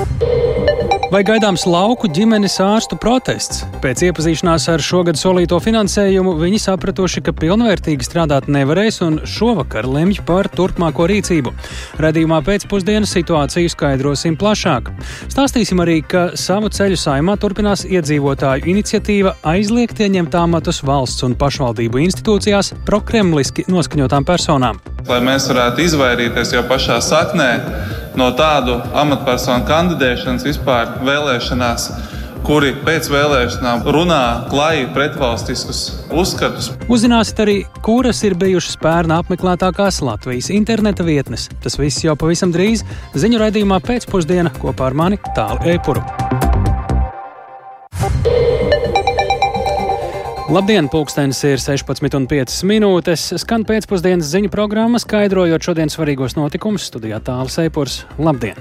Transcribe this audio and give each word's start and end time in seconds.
you 0.00 0.49
Vai 1.10 1.24
gaidāms 1.26 1.64
lauku 1.66 2.06
ģimenes 2.06 2.54
ārstu 2.62 2.94
protests? 3.02 3.64
Pēc 3.82 4.04
iepazīšanās 4.06 4.68
ar 4.70 4.82
šogad 4.86 5.18
solīto 5.18 5.56
finansējumu 5.58 6.36
viņi 6.38 6.60
sapratuši, 6.62 7.24
ka 7.26 7.34
pilnvērtīgi 7.34 8.06
strādāt 8.06 8.46
nevarēs 8.46 9.00
un 9.02 9.16
šovakar 9.26 9.88
lemj 9.90 10.20
par 10.28 10.46
turpmāko 10.54 11.08
rīcību. 11.10 11.50
Radījumā 12.06 12.38
pēcpusdienas 12.46 13.10
situāciju 13.16 13.72
skaidrosim 13.74 14.38
plašāk. 14.38 14.92
Stāstīsim 15.26 15.82
arī, 15.82 15.98
ka 16.06 16.28
savu 16.38 16.70
ceļu 16.70 17.02
saimā 17.02 17.34
turpinās 17.42 17.82
iedzīvotāju 17.90 18.70
iniciatīva 18.70 19.34
aizliegt 19.50 19.98
ieņemt 19.98 20.38
amatus 20.38 20.78
valsts 20.86 21.26
un 21.26 21.34
pašvaldību 21.34 22.04
institūcijās 22.06 22.76
prokremliski 22.86 23.66
noskaņotām 23.66 24.30
personām. 24.30 24.78
Lai 25.10 25.18
mēs 25.26 25.50
varētu 25.50 25.82
izvairīties 25.88 26.54
jau 26.54 26.62
pašā 26.70 27.00
saknē 27.02 27.50
no 28.18 28.30
tādu 28.36 28.76
amatpersonu 29.00 29.66
kandidēšanas 29.68 30.46
vispār 30.46 30.99
vēlēšanās, 31.06 31.86
kuri 32.46 32.72
pēc 32.86 33.10
vēlēšanām 33.12 33.84
runā 33.94 34.22
klāji 34.50 34.88
pretvalstiskus 34.94 35.82
uzskatus. 36.10 36.70
Uzzināsiet 36.92 37.42
arī, 37.44 37.56
kuras 37.84 38.22
ir 38.26 38.36
bijušas 38.40 38.78
pērnā 38.82 39.20
apmeklētākās 39.24 40.00
Latvijas 40.04 40.50
interneta 40.54 41.06
vietnes. 41.06 41.48
Tas 41.64 41.78
viss 41.80 42.04
jau 42.06 42.16
pavisam 42.20 42.54
drīz 42.54 42.84
ziņu 43.14 43.42
raidījumā 43.44 43.82
pēcpusdienā 43.86 44.54
kopā 44.60 44.90
ar 44.90 45.00
mani 45.04 45.20
Tālu 45.36 45.74
Eipuru. 45.74 46.04
Labdien, 50.50 50.88
pulkstenis 50.90 51.38
ir 51.46 51.60
16,5 51.62 52.64
minūtes. 52.66 53.28
Skan 53.38 53.62
pēcpusdienas 53.68 54.32
ziņu 54.32 54.50
programma, 54.50 54.98
skaidrojot 54.98 55.62
šodienas 55.62 55.94
svarīgos 55.94 56.34
notikumus. 56.34 56.88
Studijā 56.90 57.22
tālāk 57.22 57.54
Seipurs. 57.54 58.00
Labdien! 58.18 58.58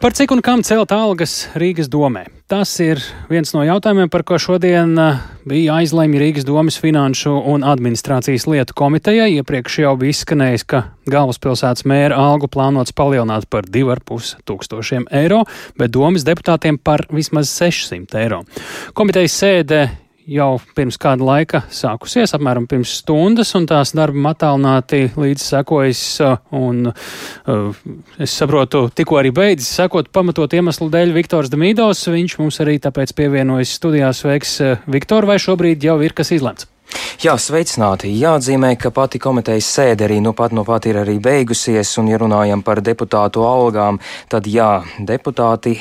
Par 0.00 0.14
cik 0.16 0.30
un 0.32 0.40
kam 0.40 0.62
celt 0.64 0.94
algas 0.96 1.50
Rīgas 1.60 1.90
domē? 1.92 2.22
Tas 2.48 2.70
ir 2.80 3.02
viens 3.28 3.50
no 3.52 3.60
jautājumiem, 3.66 4.08
par 4.08 4.22
ko 4.24 4.38
šodien 4.40 4.94
uh, 4.96 5.18
bija 5.44 5.74
aizlemj 5.76 6.16
Rīgas 6.22 6.46
domas 6.48 6.78
finanšu 6.80 7.34
un 7.52 7.66
administrācijas 7.68 8.46
lietu 8.48 8.72
komitejai. 8.80 9.28
Iepriekš 9.42 9.76
jau 9.82 9.92
bija 10.00 10.16
izskanējis, 10.16 10.64
ka 10.72 10.80
galvaspilsētas 11.04 11.84
mēra 11.84 12.16
algu 12.16 12.48
plānots 12.48 12.96
palielināt 12.96 13.44
par 13.52 13.68
2,5 13.68 14.40
tūkstošiem 14.48 15.04
eiro, 15.20 15.42
bet 15.76 15.92
domas 15.92 16.24
deputātiem 16.24 16.80
par 16.80 17.04
vismaz 17.12 17.52
600 17.60 18.22
eiro. 18.24 18.40
Komitejas 18.96 19.36
sēde 19.36 19.82
jau 20.30 20.50
pirms 20.76 20.98
kāda 21.00 21.26
laika 21.26 21.62
sākusies, 21.74 22.34
apmēram 22.36 22.68
pirms 22.70 22.92
stundas, 23.00 23.52
un 23.58 23.66
tās 23.70 23.94
darba 23.96 24.32
attālināti 24.32 25.02
līdz 25.18 25.46
sekojas, 25.56 26.02
uh, 26.24 26.38
un 26.56 26.90
uh, 26.92 27.84
es 28.20 28.34
saprotu, 28.38 28.86
tikko 28.94 29.20
arī 29.20 29.34
beidzis 29.34 29.72
sekot 29.80 30.12
pamatot 30.14 30.54
iemeslu 30.56 30.90
dēļ 30.92 31.14
Viktors 31.18 31.50
Demīdos, 31.52 32.06
viņš 32.10 32.38
mums 32.42 32.62
arī 32.62 32.78
tāpēc 32.82 33.14
pievienojas 33.18 33.78
studijās 33.80 34.22
veiks 34.26 34.58
uh, 34.64 34.76
Viktor, 34.90 35.26
vai 35.26 35.40
šobrīd 35.42 35.90
jau 35.90 35.98
ir 36.04 36.14
kas 36.16 36.34
izlemts? 36.36 36.69
Jā, 37.20 37.34
sveicināti. 37.36 38.08
Jāatzīmē, 38.16 38.72
ka 38.80 38.88
pati 38.94 39.18
komitejas 39.20 39.66
sēde 39.68 40.06
arī 40.06 40.20
nu 40.24 40.32
pat, 40.36 40.54
nu 40.56 40.64
pat 40.64 40.86
ir 40.88 40.96
arī 41.02 41.18
beigusies, 41.20 41.90
un, 42.00 42.08
ja 42.08 42.16
runājam 42.20 42.62
par 42.64 42.80
deputātu 42.80 43.44
algām, 43.44 43.98
tad 44.32 44.48
jā, 44.48 44.80
deputāti 44.96 45.74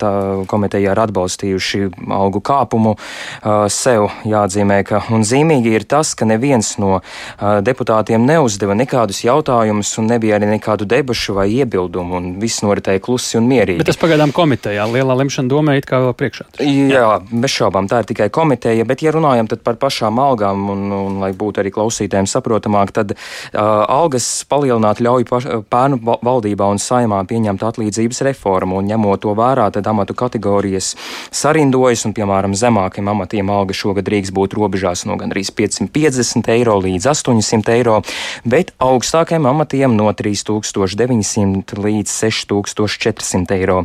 tā 0.00 0.12
komiteja 0.48 0.94
ir 0.94 1.00
atbalstījuši 1.04 1.82
algu 2.16 2.40
kāpumu 2.40 2.94
sev. 3.72 4.08
Jāatzīmē, 4.24 4.78
ka, 4.88 5.02
un 5.12 5.26
zīmīgi 5.28 5.74
ir 5.76 5.84
tas, 5.84 6.14
ka 6.16 6.24
neviens 6.28 6.72
no 6.80 7.02
deputātiem 7.36 8.24
neuzdeva 8.24 8.76
nekādus 8.78 9.20
jautājumus, 9.26 9.92
un 10.00 10.08
nebija 10.14 10.40
arī 10.40 10.48
nekādu 10.54 10.88
debašu 10.88 11.36
vai 11.36 11.50
iebildumu, 11.58 12.16
un 12.16 12.32
viss 12.40 12.64
noritēja 12.64 13.04
klusi 13.04 13.36
un 13.36 13.50
mierīgi. 13.52 13.82
Bet 13.84 13.92
tas 13.92 14.00
pagaidām 14.00 14.32
komitejā, 14.36 14.88
lielā 14.88 15.18
lemšana 15.20 15.52
domē 15.52 15.76
it 15.82 15.90
kā 15.92 16.00
vēl 16.06 16.16
priekšā. 16.16 16.48
Jā, 16.64 16.88
jā, 16.96 17.12
bez 17.30 17.52
šaubām, 17.52 17.92
tā 17.92 18.00
ir 18.00 18.10
tikai 18.14 18.30
komiteja, 18.32 18.88
bet, 18.88 19.04
ja 19.04 19.12
runājam 19.12 19.52
par 19.60 19.76
pašām 19.84 20.16
algām, 20.24 20.55
un 20.56 20.76
un, 20.76 20.92
un 20.92 21.18
lai 21.22 21.32
būtu 21.36 21.62
arī 21.62 21.72
klausītājiem 21.74 22.28
saprotamāk, 22.30 22.92
tad 22.96 23.14
uh, 23.16 23.60
algas 23.92 24.26
palielināt 24.48 25.00
ļauj 25.04 25.26
pērnu 25.70 26.00
valdībā 26.04 26.68
un 26.72 26.80
saimā 26.82 27.22
pieņemt 27.28 27.64
atlīdzības 27.66 28.22
reformu, 28.30 28.80
un 28.80 28.90
ņemot 28.90 29.24
to 29.24 29.34
vērā, 29.36 29.68
tad 29.74 29.88
amatu 29.90 30.16
kategorijas 30.18 30.94
sarindojas, 31.34 32.06
un, 32.08 32.14
piemēram, 32.16 32.56
zemākiem 32.56 33.10
amatiem 33.12 33.50
alga 33.52 33.76
šogad 33.76 34.06
drīkst 34.08 34.34
būt 34.36 34.56
robežās 34.58 35.06
no 35.08 35.18
gandrīz 35.20 35.52
550 35.56 36.50
eiro 36.54 36.78
līdz 36.84 37.10
800 37.12 37.74
eiro, 37.76 38.00
bet 38.44 38.72
augstākiem 38.82 39.48
amatiem 39.48 39.96
no 39.96 40.10
3900 40.16 41.80
līdz 41.86 42.12
6400 42.12 43.56
eiro. 43.56 43.82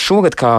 Šogad 0.00 0.36
kā 0.38 0.54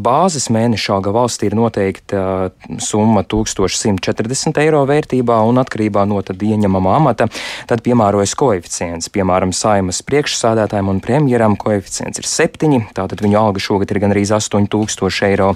bāzes 0.00 0.48
mēneša 0.52 0.96
alga 0.98 1.12
valstī 1.14 1.48
ir 1.48 1.56
noteikta 1.58 2.50
summa 2.82 3.24
1140 3.28 4.57
eiro 4.62 4.84
vērtībā 4.88 5.38
un 5.48 5.60
atkarībā 5.62 6.04
no 6.08 6.20
tad 6.26 6.42
ieņemamā 6.42 6.96
amata, 6.98 7.28
tad 7.68 7.82
piemērojas 7.86 8.34
koeficients. 8.38 9.10
Piemēram, 9.14 9.52
saimas 9.56 10.00
priekšsādātājiem 10.06 10.90
un 10.92 11.00
premjeram 11.04 11.56
koeficients 11.60 12.20
ir 12.20 12.28
7, 12.28 12.90
tātad 12.96 13.22
viņu 13.24 13.38
alga 13.40 13.62
šogad 13.62 13.92
ir 13.92 14.02
gandrīz 14.02 14.32
8000 14.34 15.28
eiro. 15.28 15.52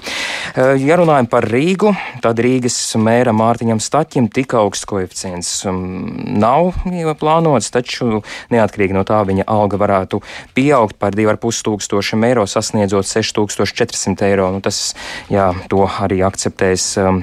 Ja 0.55 0.97
runājam 0.99 1.29
par 1.31 1.47
Rīgu, 1.49 1.93
tad 2.23 2.41
Rīgas 2.43 2.77
mēra 2.99 3.33
Mārtiņam 3.35 3.81
Staķim 3.83 4.29
tik 4.33 4.55
augsts 4.57 4.87
koeficients 4.89 5.51
mm, 5.69 6.37
nav 6.39 6.73
plānots, 7.19 7.71
taču 7.73 8.21
neatkarīgi 8.53 8.95
no 8.95 9.03
tā 9.07 9.21
viņa 9.27 9.47
alga 9.49 9.79
varētu 9.81 10.21
pieaugt 10.55 10.97
par 11.01 11.15
2,5 11.17 11.63
tūkstošiem 11.67 12.25
eiro, 12.29 12.45
sasniedzot 12.49 13.07
6400 13.09 14.27
eiro. 14.29 14.49
Nu, 14.53 14.61
tas, 14.63 14.93
jā, 15.33 15.49
to 15.71 15.85
arī 15.87 16.21
akceptēs 16.25 16.87
um, 17.01 17.21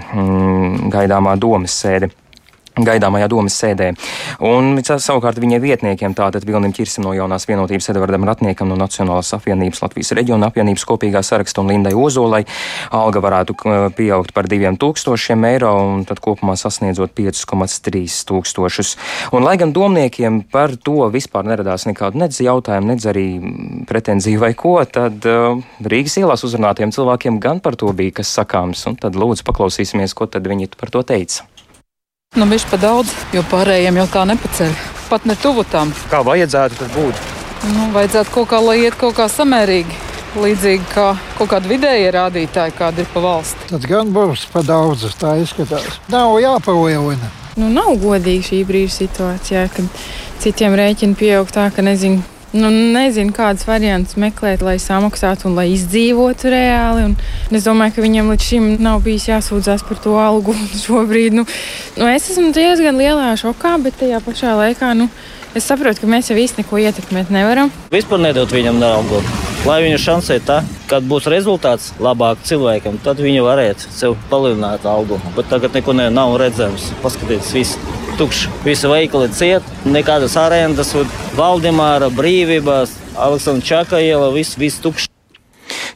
gaidāmā 0.92 1.36
domas 1.40 1.69
sēde 1.70 2.10
sēdi 2.10 2.14
gaidāmajā 2.78 3.28
domas 3.30 3.56
sēdē. 3.60 3.90
Un 4.46 4.78
savukārt 4.80 5.40
viņa 5.42 5.60
vietniekiem, 5.62 6.14
tātad 6.16 6.44
Vilnim 6.46 6.72
Čirsim 6.76 7.04
no 7.04 7.12
jaunās 7.16 7.46
vienotības 7.48 7.90
Edvardam 7.92 8.24
Ratniekam 8.28 8.70
no 8.70 8.78
Nacionālās 8.78 9.32
apvienības 9.36 9.82
Latvijas 9.82 10.14
reģiona 10.16 10.50
apvienības 10.50 10.86
kopīgā 10.88 11.22
saraksta 11.26 11.62
un 11.62 11.72
Lindai 11.72 11.92
Ozolai, 11.98 12.44
alga 12.94 13.22
varētu 13.24 13.56
pieaugt 13.98 14.32
par 14.36 14.48
2000 14.50 15.48
eiro 15.50 15.72
un 15.82 16.06
tad 16.08 16.22
kopumā 16.24 16.56
sasniedzot 16.60 17.12
5,3 17.18 18.22
tūkstošus. 18.30 18.94
Un 19.36 19.46
lai 19.46 19.56
gan 19.60 19.74
domniekiem 19.76 20.42
par 20.50 20.76
to 20.76 21.10
vispār 21.12 21.48
neradās 21.50 21.86
nekādu 21.90 22.22
nedz 22.22 22.40
jautājumu, 22.44 22.94
nedz 22.94 23.08
arī 23.10 23.26
pretenziju 23.90 24.40
vai 24.46 24.54
ko, 24.58 24.78
tad 24.86 25.26
uh, 25.28 25.58
Rīgas 25.84 26.20
ielās 26.22 26.46
uzrunātiem 26.46 26.94
cilvēkiem 26.94 27.42
gan 27.42 27.60
par 27.60 27.76
to 27.76 27.92
bija 27.96 28.20
kas 28.22 28.32
sakāms. 28.38 28.86
Un 28.88 28.96
tad 29.00 29.18
lūdzu 29.18 29.44
paklausīsimies, 29.46 30.16
ko 30.16 30.30
tad 30.30 30.46
viņi 30.48 30.72
par 30.78 30.94
to 30.94 31.04
teica. 31.06 31.44
Nu, 32.38 32.46
viņš 32.46 32.62
pa 32.70 32.78
daudz, 32.78 33.10
jo 33.34 33.40
pārējiem 33.50 33.96
jau 33.98 34.04
tā 34.06 34.20
nepaceļ. 34.30 34.74
Pat 35.10 35.24
ne 35.26 35.34
tuvu 35.34 35.64
tam. 35.66 35.88
Kā 36.12 36.20
vajadzētu 36.22 36.76
tas 36.78 36.92
būt? 36.94 37.24
Nu, 37.72 37.88
vajadzētu 37.90 38.30
kaut 38.36 38.46
kā, 38.52 38.60
lai 38.62 38.76
iet 38.84 38.94
kaut 39.00 39.16
kā 39.18 39.26
samērīgi. 39.26 39.96
Līdzīgi 40.38 40.86
kā 40.92 41.08
kaut 41.40 41.50
kāda 41.50 41.66
vidēja 41.72 42.12
rādītāja, 42.14 42.70
kāda 42.78 43.02
ir 43.02 43.10
pa 43.10 43.24
valsti. 43.24 43.72
Tad 43.72 43.88
gan 43.90 44.12
būs 44.14 44.44
pa 44.52 44.62
daudz, 44.62 45.08
tā 45.18 45.34
izskatās. 45.42 45.98
Nav 46.14 46.36
jāpalielina. 46.38 47.32
Nu, 47.58 47.66
nav 47.66 47.96
godīgi 47.98 48.46
šī 48.52 48.60
brīža 48.68 49.00
situācijā, 49.00 49.66
kad 49.74 50.00
citiem 50.38 50.78
rēķini 50.78 51.18
pieaug 51.18 51.50
tā, 51.50 51.66
ka 51.74 51.82
nezinu 51.82 52.22
Nu, 52.50 52.66
nezinu, 52.66 53.30
kādas 53.30 53.62
variantus 53.62 54.16
meklēt, 54.18 54.64
lai 54.66 54.74
samaksātu 54.82 55.46
un 55.46 55.54
lai 55.54 55.68
izdzīvotu 55.70 56.50
reāli. 56.50 57.04
Un 57.12 57.54
es 57.54 57.66
domāju, 57.66 57.94
ka 57.94 58.02
viņam 58.02 58.32
līdz 58.32 58.46
šim 58.48 58.64
nav 58.82 59.04
bijis 59.04 59.28
jāsūdzas 59.28 59.84
par 59.86 60.00
to 60.02 60.16
algu. 60.18 60.56
Šobrīd 60.84 61.36
nu, 61.38 61.44
nu, 61.94 62.08
es 62.10 62.26
esmu 62.32 62.50
diezgan 62.56 62.98
lielā 62.98 63.36
šokā, 63.38 63.76
bet 63.84 64.00
tajā 64.02 64.18
pašā 64.26 64.56
laikā 64.64 64.90
nu, 64.98 65.06
es 65.54 65.70
saprotu, 65.70 66.02
ka 66.02 66.10
mēs 66.10 66.32
jau 66.32 66.40
īsti 66.42 66.64
neko 66.64 66.82
ietekmēt 66.82 67.30
nevaram. 67.30 67.70
Vispār 67.94 68.24
nedot 68.26 68.50
viņam 68.50 68.82
naudu. 68.82 69.22
Lai 69.68 69.78
viņa 69.84 70.02
šansē 70.02 70.40
tā, 70.42 70.62
kad 70.90 71.06
būs 71.06 71.30
rezultāts 71.30 71.92
labāk 72.02 72.42
cilvēkam, 72.48 72.98
tad 73.04 73.22
viņa 73.22 73.46
varētu 73.46 73.94
sev 73.94 74.18
palielināt 74.30 74.88
algu. 74.90 75.22
Bet 75.38 75.52
tagad 75.52 75.76
neko 75.76 75.94
ne, 75.94 76.10
nav 76.10 76.34
redzams. 76.40 76.90
Paskatieties, 77.04 77.54
viss 77.54 77.99
tukšs. 78.20 78.48
Visi 78.66 78.90
veikali 78.90 79.30
ciet, 79.32 79.64
nekādas 79.88 80.36
arendas, 80.40 80.92
Valdemāra 81.38 82.10
brīvības, 82.12 82.92
Aleksandra 83.16 83.64
Čaka 83.64 84.02
iela, 84.04 84.28
viss, 84.34 84.58
viss 84.60 84.82
tukšs. 84.82 85.08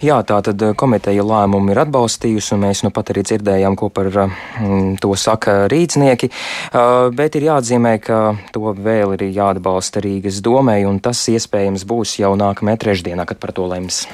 Jā, 0.04 0.18
tā 0.26 0.38
tad 0.44 0.62
eh, 0.62 0.72
komiteja 0.78 1.24
lēmumu 1.26 1.72
ir 1.72 1.80
atbalstījusi, 1.84 2.54
un 2.56 2.64
mēs 2.66 2.82
nu 2.84 2.90
pat 2.94 3.12
arī 3.12 3.24
dzirdējām, 3.26 3.76
ko 3.78 3.90
par 3.94 4.10
mm, 4.12 4.96
to 5.02 5.14
saka 5.18 5.64
rīcnieki. 5.70 6.30
Uh, 6.30 7.08
bet 7.14 7.38
ir 7.38 7.48
jāatzīmē, 7.48 7.96
ka 8.04 8.20
to 8.54 8.74
vēl 8.74 9.16
ir 9.16 9.26
jāatbalsta 9.30 10.02
Rīgas 10.04 10.42
domē, 10.44 10.80
un 10.88 11.00
tas 11.04 11.22
iespējams 11.32 11.86
būs 11.88 12.18
jau 12.20 12.34
nākamajā 12.40 12.84
trešdienā, 12.86 13.26
kad 13.28 13.40
par 13.42 13.54
to 13.56 13.68
lems. 13.70 14.04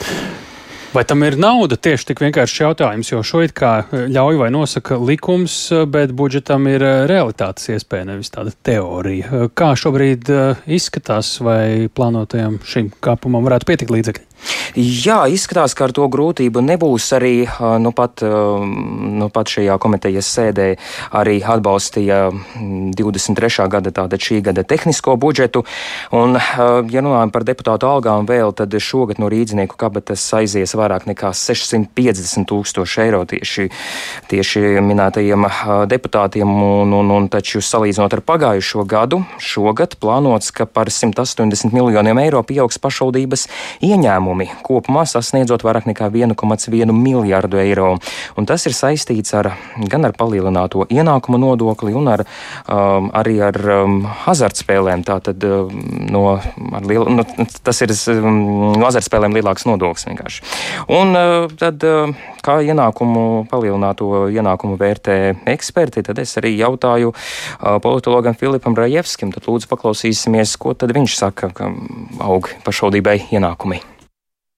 Vai 0.90 1.04
tam 1.04 1.22
ir 1.22 1.36
nauda? 1.38 1.76
Tieši 1.78 2.08
tik 2.08 2.20
vienkāršs 2.24 2.64
jautājums, 2.64 3.12
jo 3.12 3.20
šo 3.22 3.44
it 3.46 3.52
kā 3.54 3.84
e, 3.94 4.00
ļauj 4.10 4.40
vai 4.40 4.48
nosaka 4.50 4.96
likums, 4.98 5.54
e, 5.70 5.84
bet 5.86 6.10
budžetam 6.18 6.66
ir 6.66 6.82
e, 6.82 6.90
realitātes 7.06 7.70
iespēja, 7.76 8.08
nevis 8.08 8.32
tāda 8.34 8.50
teorija. 8.66 9.44
Kā 9.54 9.68
šobrīd 9.78 10.32
izskatās, 10.66 11.36
vai 11.46 11.86
plānotajam 11.94 12.58
šim 12.66 12.90
kāpumam 13.06 13.46
varētu 13.46 13.70
pietikt 13.70 13.94
līdzekļi? 13.94 14.29
Jā, 14.78 15.24
izskatās, 15.26 15.74
ka 15.74 15.88
ar 15.88 15.92
to 15.94 16.06
grūtību 16.10 16.62
nebūs 16.62 17.08
arī 17.16 17.34
nu 17.82 17.90
pat, 17.96 18.22
nu 18.22 19.28
pat 19.32 19.50
šajā 19.50 19.76
komitejas 19.82 20.28
sēdē 20.30 20.68
arī 21.18 21.40
atbalstīja 21.42 22.20
23. 22.96 23.66
gada, 23.72 23.90
tātad 23.90 24.22
šī 24.22 24.40
gada 24.46 24.62
tehnisko 24.62 25.16
budžetu. 25.20 25.64
Un, 26.14 26.38
ja 26.38 27.02
runājam 27.02 27.32
par 27.34 27.46
deputātu 27.48 27.88
algām 27.90 28.28
vēl, 28.30 28.54
tad 28.56 28.74
šogad 28.78 29.18
no 29.18 29.30
rīdzinieku 29.32 29.78
kabatas 29.80 30.22
aizies 30.38 30.76
vairāk 30.78 31.08
nekā 31.10 31.32
650 31.34 32.46
tūkstoši 32.50 33.02
eiro 33.04 33.24
tieši, 33.28 33.68
tieši 34.30 34.64
minētajiem 34.86 35.48
deputātiem. 35.90 36.56
Un, 36.60 36.94
un, 36.94 37.10
un 37.10 37.28
taču 37.32 37.62
salīdzinot 37.64 38.14
ar 38.14 38.24
pagājušo 38.26 38.86
gadu, 38.88 39.24
šogad 39.42 39.98
plānots, 40.00 40.54
ka 40.54 40.68
par 40.70 40.92
180 40.94 41.74
miljoniem 41.74 42.22
eiro 42.22 42.42
pieaugs 42.46 42.78
pašvaldības 42.82 43.48
ieņēmumi 43.86 44.29
kopumā 44.66 45.04
sasniedzot 45.08 45.64
vairāk 45.66 45.88
nekā 45.90 46.10
1,1 46.10 46.92
miljārdu 46.94 47.60
eiro. 47.60 47.90
Un 48.38 48.48
tas 48.48 48.64
ir 48.68 48.76
saistīts 48.76 49.34
ar, 49.36 49.52
gan 49.90 50.06
ar 50.08 50.14
palielināto 50.18 50.86
ienākumu 50.90 51.40
nodokli, 51.40 51.94
un 51.96 52.10
ar, 52.12 52.24
um, 52.66 53.10
arī 53.16 53.38
ar 53.44 53.58
um, 53.80 54.00
azartspēlēm. 54.30 55.04
Tātad, 55.08 55.44
um, 55.46 55.82
no, 56.12 56.24
liel, 56.86 57.08
nu, 57.10 57.26
tas 57.66 57.82
ir 57.84 57.94
um, 58.14 58.40
no 58.78 58.88
azartspēlēm 58.88 59.36
lielāks 59.38 59.66
nodoklis 59.68 60.08
vienkārši. 60.10 60.44
Un 60.96 61.14
uh, 61.18 61.50
tad, 61.60 61.84
uh, 61.86 62.14
kā 62.44 62.60
ienākumu, 62.66 63.46
palielināto 63.50 64.26
ienākumu 64.32 64.78
vērtē 64.80 65.18
eksperti, 65.54 66.04
tad 66.06 66.20
es 66.22 66.36
arī 66.40 66.56
jautāju 66.58 67.12
uh, 67.12 67.78
politologam 67.82 68.36
Filipam 68.38 68.76
Rajevskim. 68.78 69.34
Tad 69.34 69.48
lūdzu 69.50 69.70
paklausīsimies, 69.70 70.56
ko 70.60 70.74
tad 70.74 70.94
viņš 70.96 71.16
saka, 71.20 71.52
ka 71.54 71.72
aug 72.24 72.52
pašvaldībai 72.66 73.20
ienākumi. 73.30 73.82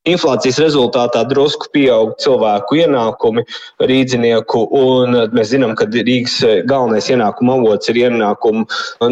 Inflācijas 0.03 0.57
rezultātā 0.59 1.21
drusku 1.31 1.69
pieaug 1.71 2.17
cilvēku 2.19 2.81
ienākumi, 2.83 3.45
rīdzinieku, 3.87 4.65
un 4.75 5.15
mēs 5.31 5.53
zinām, 5.53 5.77
ka 5.79 5.87
Rīgas 5.87 6.41
galvenais 6.67 7.07
ienākuma 7.07 7.55
avots 7.61 7.93
ir 7.93 8.01
ienākuma 8.01 8.65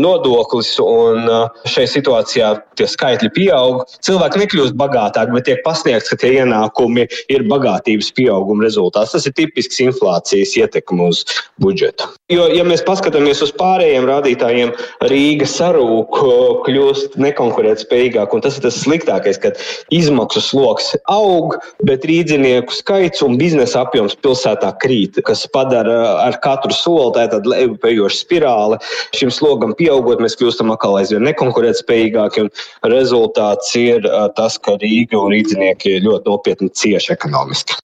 nodoklis, 0.02 0.72
un 0.82 1.30
šai 1.70 1.84
situācijā 1.92 2.48
tie 2.74 2.88
skaitļi 2.90 3.30
pieaug. 3.36 3.84
Cilvēki 4.02 4.42
nekļūst 4.42 4.74
bagātāki, 4.80 5.36
bet 5.36 5.46
tiek 5.46 5.62
pasniegts, 5.62 6.10
ka 6.10 6.18
tie 6.24 6.32
ienākumi 6.40 7.06
ir 7.30 7.46
bagātības 7.46 8.10
pieauguma 8.18 8.66
rezultāts. 8.66 9.14
Tas 9.14 9.30
ir 9.30 9.36
tipisks 9.38 9.78
inflācijas 9.86 10.56
ietekme 10.58 11.06
uz 11.12 11.22
budžetu. 11.62 12.10
Jo, 12.34 12.48
ja 12.50 12.66
mēs 12.66 12.82
paskatāmies 12.86 13.44
uz 13.46 13.54
pārējiem 13.54 14.10
rādītājiem, 14.10 14.74
Rīga 15.06 15.46
sarūk, 15.54 16.18
kļūst 16.66 17.14
nekonkurētspējīgāk, 17.22 18.34
un 18.34 18.42
tas 18.42 18.58
ir 18.58 18.66
tas 18.66 18.82
sliktākais, 18.82 19.38
kad 19.42 19.62
izmaksu 19.94 20.42
sloks 20.42 20.79
sloks 20.80 20.96
aug, 21.10 21.56
bet 21.86 22.04
rīdzinieku 22.08 22.72
skaits 22.74 23.22
un 23.24 23.36
biznesa 23.40 23.84
apjoms 23.84 24.16
pilsētā 24.22 24.72
krīt, 24.82 25.20
kas 25.26 25.46
padara 25.52 26.24
ar 26.24 26.38
katru 26.42 26.72
soli 26.72 27.26
tādu 27.30 27.52
lejupejošu 27.52 28.22
spirāli. 28.24 28.80
Šim 29.16 29.30
slogam 29.30 29.74
pieaugot, 29.76 30.20
mēs 30.22 30.38
kļūstam 30.40 30.72
atkal 30.74 30.98
aizvien 31.00 31.24
nekonkurētspējīgāki, 31.28 32.46
un 32.46 32.50
rezultāts 32.92 33.74
ir 33.78 34.08
tas, 34.36 34.58
ka 34.58 34.78
Rīga 34.80 35.20
un 35.20 35.34
rīdzinieki 35.34 36.00
ļoti 36.06 36.30
nopietni 36.30 36.70
cieši 36.70 37.14
ekonomiski. 37.16 37.78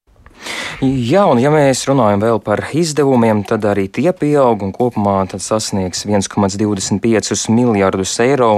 Jā, 0.85 1.23
un 1.25 1.39
ja 1.41 1.49
mēs 1.49 1.87
runājam 1.89 2.21
vēl 2.21 2.41
par 2.45 2.61
izdevumiem, 2.77 3.41
tad 3.49 3.65
arī 3.65 3.87
tie 3.89 4.11
pieaug 4.13 4.61
un 4.67 4.75
kopumā 4.77 5.23
sasniegs 5.41 6.05
1,25 6.05 7.49
miljardus 7.55 8.13
eiro. 8.21 8.51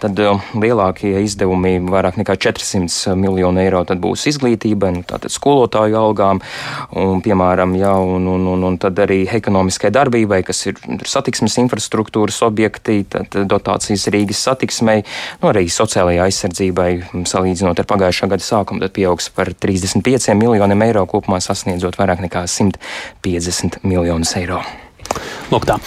Tad 0.00 0.22
uh, 0.24 0.40
lielākie 0.56 1.12
izdevumi, 1.20 1.74
vairāk 1.84 2.16
nekā 2.20 2.38
400 2.40 3.12
miljonu 3.20 3.60
eiro, 3.60 3.82
būs 3.84 4.24
izglītība, 4.30 4.88
nu, 4.94 5.02
tātad 5.04 5.32
skolotāju 5.34 5.98
algām, 6.00 6.40
un, 6.96 7.20
piemēram, 7.24 7.74
jā, 7.76 7.92
un, 7.92 8.28
un, 8.30 8.46
un, 8.54 8.64
un 8.70 8.78
tad 8.80 8.98
arī 9.04 9.22
ekonomiskai 9.28 9.92
darbībai, 9.92 10.40
kas 10.46 10.64
ir 10.70 10.80
satiksmes 11.04 11.58
infrastruktūras 11.60 12.40
objekti, 12.46 13.02
tad 13.10 13.36
dotācijas 13.50 14.08
Rīgas 14.14 14.40
satiksmei, 14.48 15.04
nu, 15.42 15.50
arī 15.52 15.66
sociālajai 15.68 16.24
aizsardzībai, 16.30 16.90
salīdzinot 17.28 17.84
ar 17.84 17.90
pagājušā 17.92 18.30
gada 18.32 18.48
sākumu, 18.48 18.80
tad 18.84 18.96
pieaugs 18.96 19.28
par 19.36 19.52
35 19.52 20.32
miljoniem 20.40 20.88
eiro 20.88 21.04
kopumā 21.20 21.40
sasniedzot 21.44 22.00
vairāk 22.00 22.24
nekā 22.24 22.46
150 22.48 23.84
miljonus 23.84 24.32
eiro. 24.40 24.64
Lūk, 25.50 25.64
tā. 25.66 25.80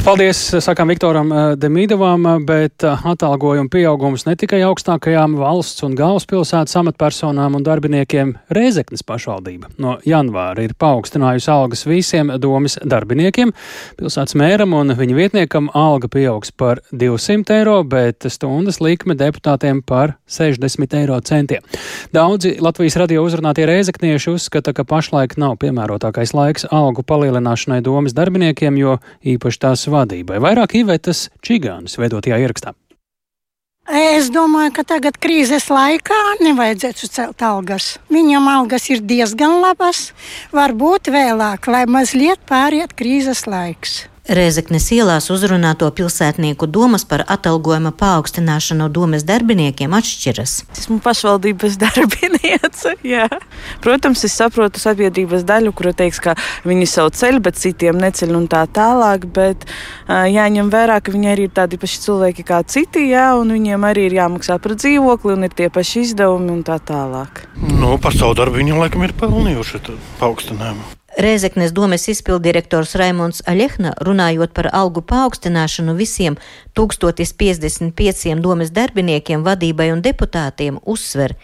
Paldies, 0.00 0.38
sakām 0.64 0.88
Viktoram 0.88 1.32
eh, 1.34 1.46
Demīdovam, 1.60 2.24
bet 2.48 2.84
eh, 2.86 3.02
atalgojuma 3.10 3.68
pieaugums 3.72 4.22
ne 4.24 4.36
tikai 4.38 4.62
augstākajām 4.64 5.34
valsts 5.36 5.82
un 5.84 5.96
galvaspilsētas 5.98 6.78
amatpersonām 6.80 7.58
un 7.58 7.64
darbiniekiem 7.66 8.32
Rēzeknes 8.54 9.04
pašvaldība. 9.04 9.72
No 9.82 9.98
janvāra 10.06 10.64
ir 10.64 10.72
paaugstinājusi 10.80 11.50
algas 11.52 11.84
visiem 11.88 12.30
domas 12.40 12.78
darbiniekiem. 12.80 13.52
Pilsētas 13.98 14.38
mēram 14.40 14.76
un 14.78 14.94
viņa 14.96 15.18
vietniekam 15.18 15.68
alga 15.76 16.08
pieaugs 16.08 16.54
par 16.56 16.80
200 16.94 17.58
eiro, 17.58 17.80
bet 17.84 18.24
stundas 18.30 18.78
likme 18.80 19.18
deputātiem 19.18 19.82
par 19.84 20.14
60 20.30 20.96
eiro 21.00 21.18
centiem. 21.20 21.66
Daudzi 22.14 22.54
Latvijas 22.62 22.96
radio 23.02 23.26
uzrunātie 23.26 23.66
rēzeknieši 23.68 24.32
uzskata, 24.36 24.72
ka 24.72 24.86
pašlaik 24.86 25.36
nav 25.40 25.58
piemērotākais 25.60 26.32
laiks 26.36 26.70
algu 26.70 27.02
palielināšanai 27.04 27.82
domas 27.84 28.14
darbiniekiem, 28.14 28.69
jo 28.78 28.98
īpaši 29.26 29.62
tās 29.66 29.86
vadībai. 29.90 30.38
Vairāk 30.42 30.76
īvētas 30.82 31.28
Čigānas 31.42 31.98
veidotajā 31.98 32.38
ierakstā. 32.44 32.74
Es 33.90 34.28
domāju, 34.30 34.70
ka 34.76 34.84
tagad 34.86 35.16
krīzes 35.18 35.66
laikā 35.66 36.18
nevajadzētu 36.44 37.08
celt 37.10 37.42
algas. 37.42 37.96
Viņam 38.12 38.46
algas 38.46 38.86
ir 38.92 39.00
diezgan 39.02 39.56
labas, 39.64 40.12
varbūt 40.54 41.10
vēlāk, 41.10 41.66
lai 41.66 41.86
mazliet 41.90 42.38
pāriet 42.46 42.94
krīzes 42.94 43.48
laiks. 43.50 44.04
Rēzeknes 44.30 44.84
ielās 44.94 45.24
uzrunāto 45.34 45.88
pilsētnieku 45.90 46.68
domas 46.70 47.02
par 47.02 47.24
atalgojuma 47.34 47.90
paaugstināšanu 47.98 48.86
domas 48.94 49.24
darbiniekiem 49.26 49.90
atšķiras. 49.98 50.52
Esmu 50.78 51.00
pašvaldības 51.02 51.74
darbiniece. 51.82 52.92
Jā. 53.02 53.26
Protams, 53.82 54.22
es 54.28 54.36
saprotu 54.38 54.78
sabiedrības 54.78 55.42
daļu, 55.48 55.72
kura 55.74 55.90
teiks, 55.98 56.22
ka 56.22 56.36
viņi 56.62 56.86
savu 56.92 57.10
ceļu, 57.18 57.42
bet 57.48 57.58
citiem 57.58 57.98
neceļ 57.98 58.36
un 58.38 58.46
tā 58.52 58.62
tālāk. 58.70 59.26
Bet 59.34 59.66
uh, 59.66 60.22
jāņem 60.30 60.70
vērā, 60.70 61.00
ka 61.02 61.16
viņi 61.16 61.32
arī 61.32 61.48
ir 61.48 61.56
tādi 61.58 61.80
paši 61.82 62.00
cilvēki 62.06 62.46
kā 62.46 62.62
citi, 62.70 63.08
jā, 63.10 63.32
un 63.40 63.50
viņiem 63.56 63.88
arī 63.90 64.06
ir 64.12 64.16
jāmaksā 64.20 64.60
par 64.62 64.78
dzīvokli 64.78 65.34
un 65.34 65.50
ir 65.50 65.58
tie 65.58 65.72
paši 65.74 66.06
izdevumi 66.06 66.54
un 66.54 66.62
tā 66.70 66.78
tālāk. 66.78 67.48
Nu, 67.66 67.96
par 67.98 68.14
savu 68.14 68.38
darbu 68.38 68.62
viņiem 68.62 68.78
laikam 68.78 69.02
ir 69.10 69.18
pelnījuši 69.18 69.82
paaugstinājumu. 70.22 70.99
Rēzeknes 71.18 71.72
domes 71.74 72.04
izpildirektors 72.06 72.92
Raimons 72.94 73.40
Aļehna, 73.50 73.96
runājot 74.06 74.52
par 74.54 74.68
algu 74.70 75.02
paaugstināšanu 75.02 75.96
visiem 75.98 76.36
1055 76.78 78.38
domes 78.38 78.70
darbiniekiem, 78.70 79.42
vadībai 79.42 79.88
un 79.90 80.04
deputātiem, 80.06 80.78
uzsver, 80.86 81.34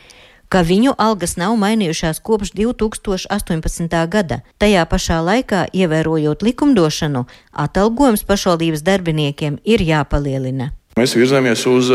ka 0.48 0.62
viņu 0.62 0.94
algas 1.02 1.34
nav 1.36 1.58
mainījušās 1.58 2.22
kopš 2.22 2.54
2018. 2.54 4.00
gada. 4.06 4.40
Tajā 4.62 4.86
pašā 4.86 5.18
laikā, 5.26 5.66
ievērojot 5.74 6.46
likumdošanu, 6.46 7.26
atalgojums 7.52 8.22
pašvaldības 8.22 8.86
darbiniekiem 8.86 9.58
ir 9.64 9.82
jāpalielina. 9.82 10.70
Mēs 10.96 11.12
virzamies 11.12 11.60
uz 11.68 11.90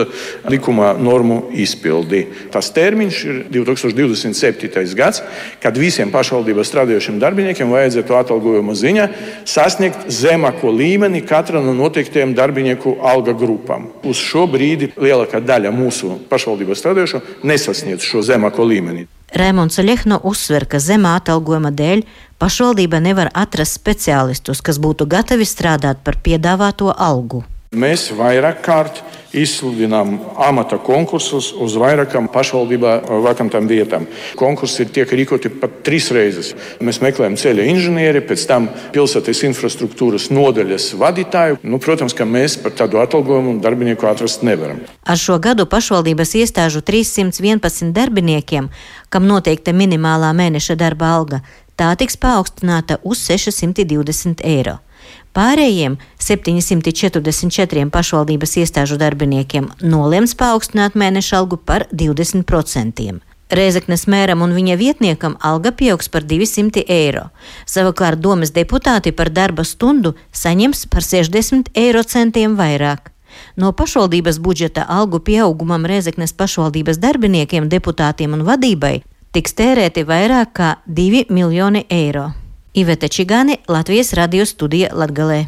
likumā 0.45 0.91
normu 1.01 1.39
izpildi. 1.57 2.19
Tas 2.53 2.67
termiņš 2.69 3.21
ir 3.25 3.37
2027. 3.49 4.83
gads, 4.93 5.23
kad 5.57 5.79
visiem 5.81 6.11
pašvaldībā 6.13 6.61
strādājošiem 6.61 7.15
darbiniekiem 7.17 7.71
vajadzētu 7.73 8.13
atalgojuma 8.19 8.75
ziņā 8.77 9.07
sasniegt 9.49 10.03
zemāko 10.13 10.69
līmeni 10.69 11.23
katra 11.25 11.63
no 11.65 11.73
noteiktiem 11.73 12.35
darbinieku 12.37 12.93
alga 13.01 13.33
grupām. 13.33 13.87
Uz 14.05 14.21
šo 14.21 14.43
brīdi 14.45 14.91
lielākā 14.93 15.41
daļa 15.41 15.71
mūsu 15.73 16.19
pašvaldībā 16.29 16.77
strādājošo 16.77 17.23
nesasniedz 17.41 18.05
šo 18.05 18.21
zemāko 18.27 18.67
līmeni. 18.69 19.07
Rēmons 19.33 19.81
Lehno 19.81 20.19
uzsver, 20.29 20.67
ka 20.69 20.77
zemā 20.77 21.15
atalgojuma 21.23 21.73
dēļ 21.73 22.05
pašvaldība 22.37 23.01
nevar 23.01 23.33
atrast 23.33 23.79
speciālistus, 23.81 24.61
kas 24.61 24.77
būtu 24.77 25.09
gatavi 25.09 25.49
strādāt 25.49 26.05
par 26.05 26.21
piedāvāto 26.21 26.93
algu. 26.93 27.41
Mēs 27.71 28.09
vairāk 28.11 28.57
kārt 28.65 28.97
izsludinām 29.31 30.17
amata 30.43 30.75
konkursus 30.75 31.53
uz 31.55 31.77
vairākām 31.79 32.25
pašvaldībā 32.27 32.97
vakantām 33.23 33.69
vietām. 33.69 34.09
Konkursi 34.35 34.83
tiek 34.91 35.07
rīkoti 35.07 35.47
pat 35.61 35.77
trīs 35.87 36.09
reizes. 36.11 36.49
Mēs 36.83 36.99
meklējam 36.99 37.37
ceļa 37.39 37.69
inženieri, 37.71 38.23
pēc 38.27 38.43
tam 38.49 38.67
pilsētas 38.91 39.45
infrastruktūras 39.47 40.27
nodaļas 40.35 40.89
vadītāju. 40.99 41.61
Nu, 41.63 41.79
protams, 41.79 42.11
ka 42.11 42.27
mēs 42.27 42.59
par 42.59 42.75
tādu 42.75 42.99
atalgojumu 42.99 43.61
darbinieku 43.63 44.11
atrast 44.11 44.43
nevaram. 44.43 44.83
Ar 45.07 45.23
šo 45.23 45.39
gadu 45.39 45.63
pašvaldības 45.63 46.35
iestāžu 46.43 46.83
311 46.83 47.95
darbiniekiem, 47.95 48.67
kam 49.07 49.31
noteikta 49.31 49.71
minimālā 49.71 50.35
mēneša 50.35 50.75
darba 50.75 51.15
alga, 51.15 51.39
tā 51.79 51.95
tiks 51.95 52.19
paaugstināta 52.19 52.99
uz 53.07 53.23
620 53.31 54.43
eiro. 54.43 54.81
Pārējiem 55.31 55.95
744 56.19 57.85
pašvaldības 57.93 58.57
iestāžu 58.59 58.97
darbiniekiem 58.99 59.69
nolemts 59.79 60.33
paaugstināt 60.35 60.97
mēneša 60.99 61.37
algu 61.39 61.55
par 61.55 61.85
20%. 61.95 63.21
Rēzeknes 63.51 64.05
mēram 64.11 64.43
un 64.43 64.51
viņa 64.55 64.75
vietniekam 64.79 65.37
alga 65.39 65.71
pieaugs 65.75 66.11
par 66.11 66.23
200 66.27 66.83
eiro. 66.87 67.29
Savukārt 67.67 68.19
domas 68.19 68.51
deputāti 68.55 69.11
par 69.15 69.31
darba 69.31 69.63
stundu 69.67 70.13
saņems 70.31 70.85
par 70.91 71.03
60 71.07 71.71
eiro 71.75 72.03
centiem 72.03 72.59
vairāk. 72.59 73.11
No 73.55 73.71
pašvaldības 73.71 74.39
budžeta 74.43 74.83
algu 74.83 75.19
pieaugumam 75.23 75.87
Rēzeknes 75.87 76.35
pašvaldības 76.35 76.99
darbiniekiem, 76.99 77.71
deputātiem 77.71 78.35
un 78.35 78.43
vadībai 78.47 78.97
tiks 79.31 79.55
tērēti 79.55 80.03
vairāk 80.07 80.55
kā 80.59 80.75
2 80.87 81.27
miljoni 81.31 81.85
eiro. 81.87 82.31
Iveta 82.73 83.07
Čigāni, 83.11 83.57
Latvijas 83.67 84.13
radio 84.15 84.45
studija 84.47 84.93
Latgalē. 84.95 85.41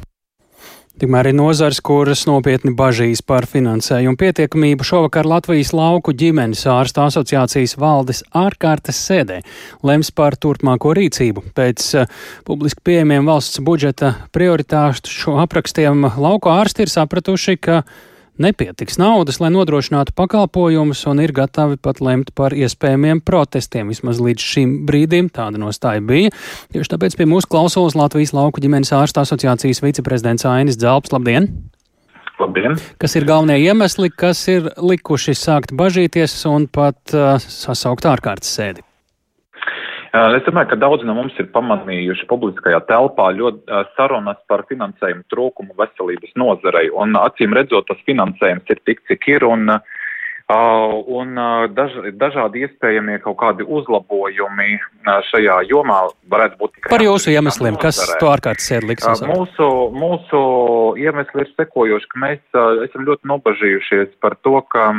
Tikmēr 0.99 1.29
ir 1.31 1.37
nozars, 1.37 1.79
kuras 1.79 2.25
nopietni 2.27 2.73
bažīs 2.75 3.21
par 3.23 3.47
finansējumu 3.47 4.19
pietiekamību. 4.19 4.83
Šovakar 4.83 5.25
Latvijas 5.25 5.71
lauku 5.71 6.11
ģimenes 6.11 6.65
ārstu 6.67 6.99
asociācijas 7.05 7.77
valdes 7.79 8.25
ārkārtas 8.35 8.99
sēdē 9.07 9.39
lems 9.87 10.11
par 10.11 10.35
turpmāko 10.35 10.91
rīcību. 10.99 11.45
Pēc 11.55 11.87
uh, 11.95 12.11
publiski 12.43 12.83
pieejamiem 12.91 13.31
valsts 13.31 13.63
budžeta 13.63 14.17
prioritāšu 14.35 15.39
aprakstiem 15.47 16.03
lauku 16.19 16.51
ārsti 16.51 16.83
ir 16.83 16.91
sapratuši, 16.91 17.55
ka 17.63 17.85
nepietiks 18.41 18.97
naudas, 19.01 19.39
lai 19.41 19.51
nodrošinātu 19.53 20.15
pakalpojumus, 20.17 21.03
un 21.09 21.21
ir 21.23 21.33
gatavi 21.35 21.77
pat 21.81 22.01
lemt 22.03 22.33
par 22.37 22.55
iespējamiem 22.55 23.21
protestiem. 23.25 23.91
Vismaz 23.93 24.21
līdz 24.23 24.47
šim 24.53 24.77
brīdim 24.87 25.29
tāda 25.33 25.61
nostāja 25.61 26.03
bija. 26.05 26.31
Tieši 26.73 26.93
tāpēc 26.95 27.17
pie 27.19 27.29
mūsu 27.29 27.49
klausulas 27.51 27.97
Latvijas 27.99 28.33
lauku 28.35 28.63
ģimenes 28.63 28.93
ārsta 28.95 29.25
asociācijas 29.25 29.83
viceprezidents 29.85 30.47
Ainis 30.49 30.79
Dzelps. 30.79 31.13
Labdien! 31.15 31.51
Labdien! 32.41 32.79
Kas 33.01 33.13
ir 33.19 33.27
galvenie 33.29 33.59
iemesli, 33.61 34.09
kas 34.09 34.41
ir 34.51 34.71
likuši 34.81 35.37
sākt 35.37 35.75
bažīties 35.77 36.39
un 36.49 36.65
pat 36.71 37.13
uh, 37.13 37.37
sasaukt 37.41 38.09
ārkārtas 38.09 38.49
sēdi? 38.57 38.85
Es 40.13 40.43
domāju, 40.45 40.69
ka 40.69 40.77
daudzi 40.77 41.07
no 41.09 41.15
mums 41.17 41.33
ir 41.41 41.47
pamanījuši 41.55 42.27
publiskajā 42.29 42.83
telpā 42.85 43.31
ļoti 43.33 43.79
sarunas 43.95 44.37
par 44.45 44.61
finansējumu 44.69 45.25
trūkumu 45.33 45.73
veselības 45.79 46.35
nozarei, 46.37 46.91
un 46.93 47.17
acīm 47.17 47.55
redzot, 47.57 47.87
tas 47.89 48.03
finansējums 48.05 48.69
ir 48.69 48.81
tik, 48.85 49.01
cik 49.09 49.25
ir, 49.31 49.45
un, 49.49 49.73
un 50.51 51.37
daž, 51.73 51.95
dažādi 52.19 52.65
iespējamie 52.65 53.19
kaut 53.23 53.37
kādi 53.39 53.63
uzlabojumi 53.63 54.75
šajā 55.29 55.59
jomā 55.69 55.99
varētu 56.29 56.59
būt 56.59 56.73
tikai. 56.75 56.91
Par 56.91 57.03
jūsu 57.03 57.31
iemesliem, 57.31 57.77
kas 57.79 58.01
to 58.19 58.27
ārkārtas 58.31 58.67
sēdi 58.67 58.91
liks? 58.91 59.07
Mūsu, 59.23 59.69
mūsu 59.95 60.41
iemesli 60.99 61.45
ir 61.45 61.51
sekojoši, 61.55 62.09
ka 62.11 62.23
mēs 62.25 62.59
esam 62.87 63.07
ļoti 63.07 63.31
nobažījušies 63.31 64.17
par 64.23 64.35
to, 64.43 64.59
ka 64.73 64.91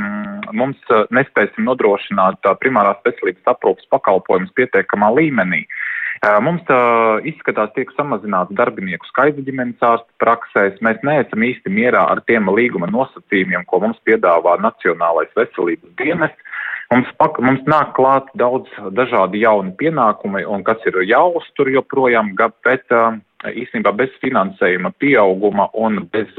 mums 0.53 0.81
nespēsim 1.15 1.69
nodrošināt 1.69 2.45
primārās 2.63 3.03
veselības 3.05 3.55
aprūpas 3.55 3.91
pakalpojumus 3.93 4.55
pietiekamā 4.57 5.13
līmenī. 5.19 5.65
Mums 6.23 6.69
izskatās, 7.29 7.73
tiek 7.75 7.91
samazināts 7.97 8.55
darbinieku 8.57 9.07
skaits 9.11 9.43
ģimenes 9.45 9.83
ārsta 9.85 10.09
praksēs. 10.23 10.79
Mēs 10.85 11.03
neesam 11.05 11.43
īsti 11.45 11.73
mierā 11.75 12.05
ar 12.13 12.23
tiem 12.29 12.49
līguma 12.55 12.89
nosacījumiem, 12.93 13.67
ko 13.69 13.83
mums 13.83 13.99
piedāvā 14.09 14.57
Nacionālais 14.63 15.33
veselības 15.37 15.91
dienests. 15.99 16.53
Mums, 16.93 17.09
pak, 17.19 17.41
mums 17.43 17.65
nāk 17.67 17.95
klāt 17.97 18.29
daudz 18.39 18.71
dažādi 18.95 19.41
jauni 19.43 19.73
pienākumi, 19.81 20.45
un 20.47 20.63
kas 20.65 20.81
ir 20.87 21.01
jāuztur 21.09 21.71
joprojām, 21.73 22.35
bet 22.65 22.85
īstenībā 23.51 23.93
bez 23.97 24.13
finansējuma 24.23 24.93
pieauguma 25.03 25.69
un 25.75 26.05
bez, 26.13 26.31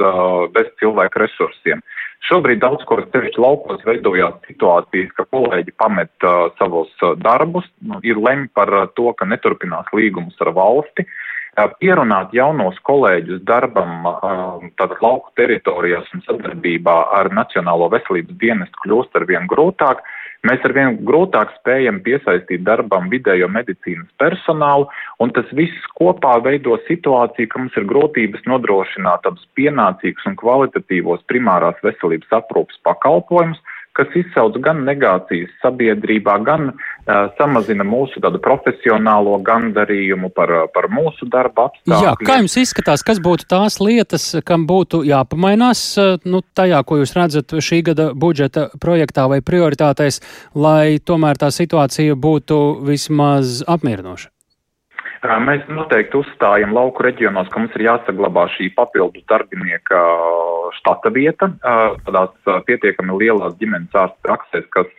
bez 0.55 0.71
cilvēku 0.79 1.21
resursiem. 1.25 1.83
Šobrīd 2.25 2.61
daudz 2.63 2.85
kur 2.89 3.03
sevišķi 3.11 3.41
laukos 3.41 3.83
veidojās 3.85 4.39
situācijas, 4.47 5.11
ka 5.17 5.27
kolēģi 5.29 5.75
pamet 5.77 6.25
uh, 6.25 6.47
savus 6.57 6.89
uh, 7.03 7.13
darbus, 7.21 7.67
nu, 7.85 7.99
ir 8.07 8.17
lemj 8.17 8.47
par 8.57 8.71
uh, 8.73 8.87
to, 8.97 9.11
ka 9.19 9.27
neturpinās 9.29 9.91
līgumus 9.93 10.39
ar 10.41 10.53
valsti. 10.55 11.05
Uh, 11.05 11.69
pierunāt 11.79 12.33
jaunos 12.33 12.79
kolēģus 12.87 13.43
darbam 13.45 14.07
uh, 14.09 14.65
tātad 14.79 14.97
lauku 15.05 15.31
teritorijās 15.37 16.09
un 16.17 16.25
sadarbībā 16.25 16.97
ar 17.19 17.29
Nacionālo 17.35 17.91
veselības 17.93 18.39
dienestu 18.41 18.87
kļūst 18.87 19.19
ar 19.19 19.27
vien 19.29 19.45
grūtāk. 19.51 20.01
Mēs 20.45 20.61
ar 20.67 20.75
vien 20.77 20.97
grūtāk 21.07 21.55
spējam 21.55 22.03
piesaistīt 22.05 22.61
darbam 22.67 23.07
vidējo 23.09 23.47
medicīnas 23.49 24.11
personālu, 24.21 24.85
un 25.23 25.31
tas 25.33 25.49
viss 25.57 25.87
kopā 25.97 26.35
veido 26.45 26.77
situāciju, 26.85 27.49
ka 27.49 27.61
mums 27.61 27.79
ir 27.79 27.87
grūtības 27.89 28.45
nodrošināt 28.51 29.23
tādus 29.25 29.47
pienācīgus 29.57 30.27
un 30.29 30.37
kvalitatīvos 30.37 31.25
primārās 31.31 31.81
veselības 31.85 32.37
aprūpas 32.37 32.77
pakalpojumus, 32.85 33.63
kas 33.95 34.11
izsauc 34.19 34.57
gan 34.63 34.83
negācijas 34.87 35.53
sabiedrībā, 35.63 36.37
gan 36.45 36.69
uh, 36.71 37.31
samazina 37.39 37.85
mūsu 37.87 38.21
tādu 38.23 38.41
profesionālo 38.43 39.37
gandarījumu 39.45 40.31
par, 40.35 40.53
par 40.75 40.89
mūsu 40.91 41.29
darba 41.31 41.69
apstākļiem. 41.69 42.03
Jā, 42.03 42.13
kā 42.19 42.37
jums 42.41 42.57
izskatās, 42.61 43.05
kas 43.07 43.23
būtu 43.23 43.47
tās 43.51 43.79
lietas, 43.83 44.27
kam 44.45 44.67
būtu 44.69 45.05
jāpamainās 45.07 45.87
nu, 46.27 46.43
tajā, 46.57 46.83
ko 46.83 47.01
jūs 47.01 47.15
redzat 47.17 47.55
šī 47.55 47.81
gada 47.91 48.11
budžeta 48.13 48.69
projektā 48.81 49.29
vai 49.31 49.41
prioritātēs, 49.45 50.21
lai 50.59 50.99
tomēr 50.99 51.39
tā 51.39 51.51
situācija 51.55 52.19
būtu 52.19 52.61
vismaz 52.85 53.61
apmierinoša? 53.67 54.34
Mēs 55.25 55.63
noteikti 55.71 56.19
uzstājam 56.19 56.73
lauku 56.75 57.03
reģionos, 57.05 57.47
ka 57.49 57.61
mums 57.61 57.75
ir 57.77 57.85
jāsaglabā 57.87 58.45
šī 58.55 58.69
papildus 58.75 59.23
darbinieka 59.29 59.99
štata 60.77 61.11
vieta, 61.13 61.49
tādās 62.05 62.33
pietiekami 62.67 63.17
lielās 63.21 63.55
ģimenes 63.59 63.95
ārsta 63.95 64.17
praksēs, 64.27 64.65
kas 64.75 64.89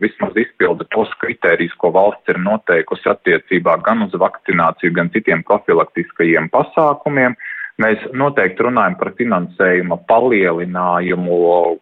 vismaz 0.00 0.36
izpilda 0.40 0.86
tos 0.94 1.10
kritērijus, 1.20 1.74
ko 1.80 1.90
valsts 1.96 2.32
ir 2.32 2.40
noteikusi 2.44 3.10
attiecībā 3.12 3.76
gan 3.84 4.06
uz 4.06 4.14
vakcināciju, 4.20 4.94
gan 4.96 5.10
citiem 5.14 5.44
profilaktiskajiem 5.48 6.48
pasākumiem. 6.54 7.36
Mēs 7.82 7.98
noteikti 8.14 8.62
runājam 8.62 8.94
par 9.00 9.08
finansējuma 9.18 9.96
palielinājumu 10.06 11.38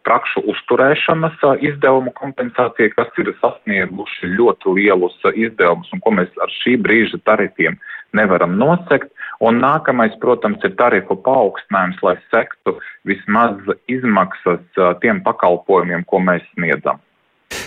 prakšu 0.07 0.41
uzturēšanas 0.49 1.43
izdevumu 1.69 2.15
kompensācijai, 2.17 2.95
kas 2.95 3.13
ir 3.21 3.29
sasnieguši 3.43 4.31
ļoti 4.39 4.73
lielus 4.79 5.19
izdevumus 5.35 5.93
un 5.93 6.01
ko 6.01 6.15
mēs 6.17 6.33
ar 6.41 6.55
šī 6.63 6.79
brīža 6.81 7.21
tarifiem 7.29 7.77
nevaram 8.17 8.57
nosekt. 8.57 9.13
Un 9.43 9.59
nākamais, 9.61 10.15
protams, 10.23 10.63
ir 10.65 10.73
tarifu 10.79 11.17
paaugstinājums, 11.27 12.01
lai 12.07 12.17
sektu 12.31 12.77
vismaz 13.09 13.59
izmaksas 13.91 14.63
tiem 15.03 15.21
pakalpojumiem, 15.27 16.07
ko 16.09 16.23
mēs 16.25 16.47
sniedzam. 16.55 17.03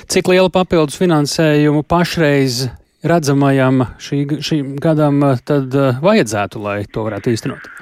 Cik 0.09 0.31
lielu 0.31 0.49
papildus 0.49 0.97
finansējumu 0.97 1.83
pašreiz 1.85 2.69
redzamajam 3.05 3.83
šī, 4.01 4.21
šīm 4.41 4.77
gadam 4.81 5.21
tad 5.45 5.75
vajadzētu, 6.01 6.63
lai 6.63 6.79
to 6.89 7.05
varētu 7.05 7.35
īstenot? 7.35 7.75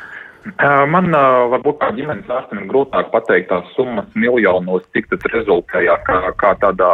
Man 0.91 1.07
varbūt 1.53 1.77
kā 1.79 1.91
ģimenes 1.95 2.27
ārstam 2.27 2.59
ir 2.59 2.67
grūtāk 2.67 3.13
pateikt 3.13 3.47
tās 3.47 3.69
summas 3.77 4.09
miljonos, 4.19 4.83
cik 4.91 5.07
tas 5.13 5.23
rezultējā 5.31 5.95
kā, 6.03 6.17
kā 6.39 6.51
tādā 6.59 6.89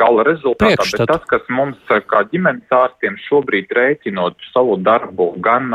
gala 0.00 0.24
rezultātā, 0.24 0.78
Priekšstat. 0.78 1.02
bet 1.02 1.12
tas, 1.12 1.26
kas 1.28 1.52
mums 1.52 1.92
kā 2.08 2.22
ģimenes 2.32 2.72
ārstiem 2.72 3.20
šobrīd 3.26 3.68
rēķinot 3.76 4.48
savu 4.54 4.78
darbu 4.80 5.34
gan 5.44 5.68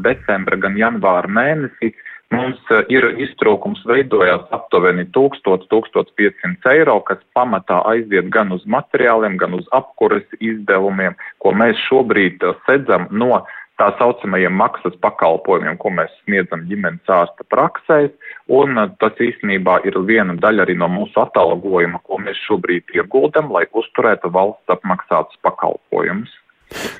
decembra, 0.00 0.56
gan 0.64 0.80
janvāra 0.80 1.28
mēnesī, 1.28 1.92
mums 2.32 2.72
ir 2.88 3.06
iztrūkums 3.20 3.84
veidojās 3.86 4.46
aptuveni 4.56 5.04
1000-1500 5.14 6.72
eiro, 6.72 6.96
kas 7.04 7.20
pamatā 7.36 7.82
aiziet 7.90 8.30
gan 8.32 8.54
uz 8.56 8.64
materiāliem, 8.64 9.36
gan 9.40 9.58
uz 9.60 9.68
apkures 9.76 10.24
izdevumiem, 10.40 11.18
ko 11.44 11.52
mēs 11.52 11.78
šobrīd 11.90 12.42
sedzam 12.64 13.06
no 13.12 13.44
tā 13.80 13.90
saucamajiem 13.98 14.54
maksas 14.58 14.94
pakalpojumiem, 15.02 15.78
ko 15.82 15.90
mēs 15.94 16.12
sniedzam 16.22 16.64
ģimenes 16.68 17.10
ārsta 17.10 17.46
praksēs, 17.50 18.12
un 18.60 18.78
tas 19.02 19.24
īstenībā 19.28 19.80
ir 19.88 19.98
viena 20.06 20.36
daļa 20.38 20.66
arī 20.66 20.78
no 20.78 20.88
mūsu 20.92 21.24
atalgojuma, 21.24 22.02
ko 22.06 22.20
mēs 22.22 22.40
šobrīd 22.46 22.94
ieguldam, 22.94 23.50
lai 23.54 23.66
uzturētu 23.72 24.30
valsts 24.34 24.76
apmaksātus 24.76 25.40
pakalpojumus. 25.46 26.32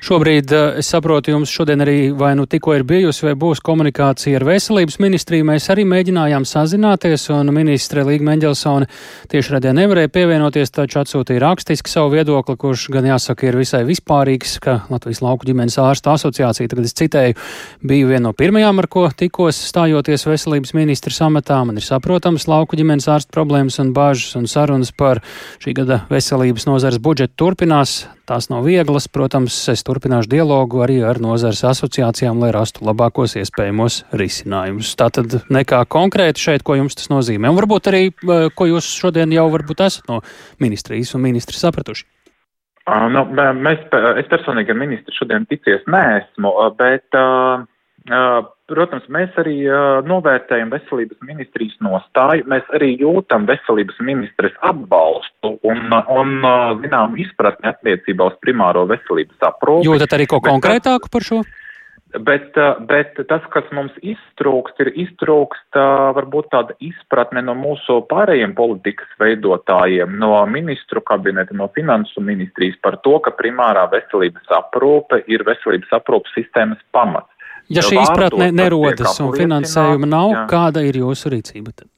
Šobrīd, 0.05 0.51
eh, 0.51 0.79
es 0.79 0.89
saprotu, 0.91 1.31
jums 1.33 1.51
šodien 1.51 1.81
arī 1.81 2.11
vai 2.17 2.33
nu 2.35 2.45
tikko 2.45 2.75
ir 2.75 2.83
bijusi 2.83 3.25
vai 3.25 3.33
būs 3.33 3.61
komunikācija 3.65 4.39
ar 4.39 4.45
veselības 4.45 4.99
ministriju. 4.99 5.47
Mēs 5.47 5.69
arī 5.73 5.85
mēģinājām 5.89 6.45
sazināties, 6.45 7.29
un 7.33 7.53
ministre 7.53 8.03
Līga 8.05 8.23
Mendelsone 8.27 8.87
tieši 9.31 9.55
radījā 9.55 9.73
nevarēja 9.73 10.11
pievienoties, 10.13 10.71
taču 10.71 10.99
atsūtīja 11.01 11.41
rakstiski 11.41 11.89
savu 11.89 12.13
viedokli, 12.15 12.57
kurš 12.57 12.89
gan 12.93 13.05
jāsaka 13.05 13.47
ir 13.47 13.57
visai 13.57 13.83
vispārīgs, 13.87 14.59
ka 14.59 14.81
Latvijas 14.89 15.21
lauku 15.21 15.45
ģimenes 15.49 15.77
ārsta 15.81 16.13
asociācija, 16.15 16.69
tagad 16.69 16.85
es 16.85 16.93
citēju, 16.93 17.35
bija 17.83 18.07
viena 18.07 18.27
no 18.29 18.33
pirmajām, 18.33 18.79
ar 18.81 18.87
ko 18.87 19.07
tikos 19.09 19.59
stājoties 19.69 20.25
veselības 20.25 20.73
ministra 20.77 21.13
samatā. 21.13 21.61
Man 21.65 21.77
ir 21.77 21.85
saprotams 21.85 22.47
lauku 22.49 22.77
ģimenes 22.79 23.09
ārsta 23.11 23.33
problēmas 23.35 23.79
un 23.83 23.93
bāžas 23.95 24.35
un 24.39 24.47
sarunas 24.49 24.93
par 24.95 25.21
šī 25.63 25.75
gada 25.77 26.03
veselības 26.09 26.67
nozares 26.69 27.01
budžetu 27.01 27.37
turpinās. 27.43 28.05
Tās 28.25 28.49
nav 28.49 28.65
vieglas, 28.65 29.05
protams, 29.05 29.53
es 29.73 29.83
turpināšu 29.87 30.31
dialogu 30.31 30.81
arī 30.85 30.99
ar 31.05 31.19
nozares 31.23 31.63
asociācijām, 31.67 32.41
lai 32.43 32.51
rastu 32.55 32.85
labākos 32.87 33.37
iespējamos 33.41 34.01
risinājumus. 34.15 34.95
Tātad 34.99 35.39
nekā 35.53 35.83
konkrēti 35.91 36.47
šeit, 36.47 36.65
ko 36.65 36.77
jums 36.79 36.97
tas 36.97 37.11
nozīmē, 37.13 37.51
un 37.51 37.59
varbūt 37.59 37.91
arī, 37.91 38.03
ko 38.55 38.69
jūs 38.69 38.89
šodien 39.01 39.33
jau 39.35 39.47
varbūt 39.53 39.85
esat 39.87 40.11
no 40.11 40.21
ministrijas 40.63 41.15
un 41.17 41.25
ministri 41.25 41.59
sapratuši. 41.59 42.07
Uh, 42.85 43.07
nu, 43.09 43.23
mēs, 43.65 43.81
es 44.21 44.27
personīgi 44.29 44.69
ar 44.69 44.77
ministru 44.77 45.15
šodien 45.17 45.47
ticies 45.49 45.87
neesmu, 45.89 46.51
bet, 46.77 47.07
uh, 47.17 47.63
uh, 47.63 47.74
protams, 48.69 49.05
mēs 49.09 49.35
arī 49.41 49.55
novērtējam 50.05 50.71
veselības 50.73 51.17
ministrijas 51.25 51.75
nostāju, 51.85 52.45
mēs 52.51 52.69
arī 52.77 52.91
jūtam 53.01 53.47
veselības 53.49 53.99
ministres 54.05 54.55
atbalstu 54.61 55.55
un, 55.65 55.91
un 55.91 56.33
zinām, 56.83 57.17
izpratni 57.21 57.71
attiecībā 57.71 58.31
uz 58.31 58.39
primāro 58.45 58.85
veselības 58.89 59.49
aprūpi. 59.49 59.89
Jūtat 59.89 60.17
arī 60.17 60.29
ko 60.29 60.41
konkrētāku 60.45 61.13
par 61.13 61.25
šo? 61.25 61.43
Bet, 62.15 62.55
bet 62.87 63.17
tas, 63.27 63.43
kas 63.51 63.65
mums 63.75 63.91
iztrūkst, 63.99 64.77
ir 64.85 64.91
iztrūkst 65.03 65.75
varbūt 66.15 66.47
tāda 66.53 66.75
izpratne 66.79 67.41
no 67.43 67.57
mūsu 67.59 67.97
pārējiem 68.07 68.53
politikas 68.55 69.09
veidotājiem, 69.19 70.15
no 70.21 70.37
ministru 70.47 71.03
kabineta, 71.03 71.57
no 71.57 71.67
finansu 71.75 72.23
ministrijas 72.23 72.77
par 72.85 73.01
to, 73.03 73.17
ka 73.25 73.35
primārā 73.35 73.89
veselības 73.91 74.53
aprūpe 74.61 75.25
ir 75.27 75.43
veselības 75.47 75.91
aprūpas 75.99 76.37
sistēmas 76.37 76.79
pamats. 76.95 77.34
Ja 77.71 77.81
šī 77.85 77.97
izpratne 78.03 78.51
nerodas 78.53 79.19
un 79.23 79.33
finansējuma 79.33 80.09
nav, 80.09 80.31
jā. 80.35 80.45
kāda 80.51 80.85
ir 80.85 81.01
jūsu 81.01 81.33
rīcība? 81.33 81.73
Tad? 81.73 81.89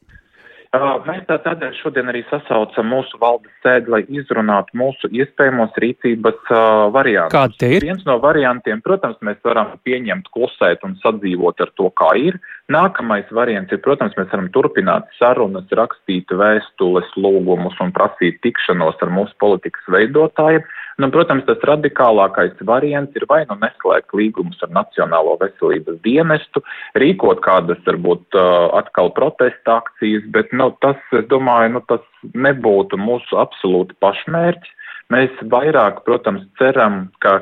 Mēs 0.77 1.23
tā 1.29 1.37
tādēļ 1.41 1.75
šodien 1.79 2.11
arī 2.11 2.21
sasaucam 2.27 2.89
mūsu 2.91 3.17
valdes 3.21 3.53
sēdi, 3.63 3.89
lai 3.89 4.01
izrunātu 4.11 4.75
mūsu 4.77 5.09
iespējamos 5.15 5.77
rīcības 5.79 6.51
uh, 6.51 6.59
variantus. 6.93 7.33
Kādi 7.33 7.59
tie 7.61 7.69
ir? 7.77 7.85
Viens 7.87 8.03
no 8.05 8.17
variantiem, 8.21 8.81
protams, 8.83 9.17
mēs 9.25 9.39
varam 9.47 9.77
pieņemt, 9.87 10.27
klusēt 10.35 10.83
un 10.85 10.97
sadzīvot 11.03 11.63
ar 11.63 11.71
to, 11.79 11.89
kā 11.97 12.11
ir. 12.19 12.39
Nākamais 12.67 13.29
variants 13.31 13.71
ir, 13.71 13.79
protams, 13.79 14.15
mēs 14.19 14.27
varam 14.27 14.49
turpināt 14.51 15.05
sarunas, 15.15 15.69
rakstīt 15.79 16.33
vēstules, 16.35 17.13
lūgumus 17.15 17.77
un 17.79 17.93
prasīt 17.95 18.41
tikšanos 18.43 18.99
ar 19.05 19.13
mūsu 19.15 19.31
politikas 19.39 19.87
veidotājiem. 19.93 20.65
Nu, 20.99 21.07
protams, 21.13 21.45
tas 21.47 21.63
radikālākais 21.69 22.59
variants 22.67 23.15
ir 23.15 23.23
vai 23.29 23.45
nu 23.47 23.55
neslēgt 23.61 24.11
līgumus 24.19 24.59
ar 24.65 24.73
Nacionālo 24.75 25.37
veselības 25.39 26.01
dienestu, 26.03 26.59
rīkot 26.99 27.39
kādas, 27.45 27.79
varbūt, 27.87 28.35
atkal 28.75 29.13
protesta 29.15 29.77
akcijas, 29.79 30.27
bet, 30.35 30.51
nu, 30.51 30.73
tas, 30.83 30.99
es 31.15 31.23
domāju, 31.31 31.77
nu, 31.77 31.85
tas 31.87 32.03
nebūtu 32.35 32.99
mūsu 32.99 33.39
absolūti 33.47 33.95
pašmērķis. 34.03 34.76
Mēs 35.07 35.31
vairāk, 35.47 36.01
protams, 36.03 36.41
ceram, 36.59 37.05
ka 37.23 37.37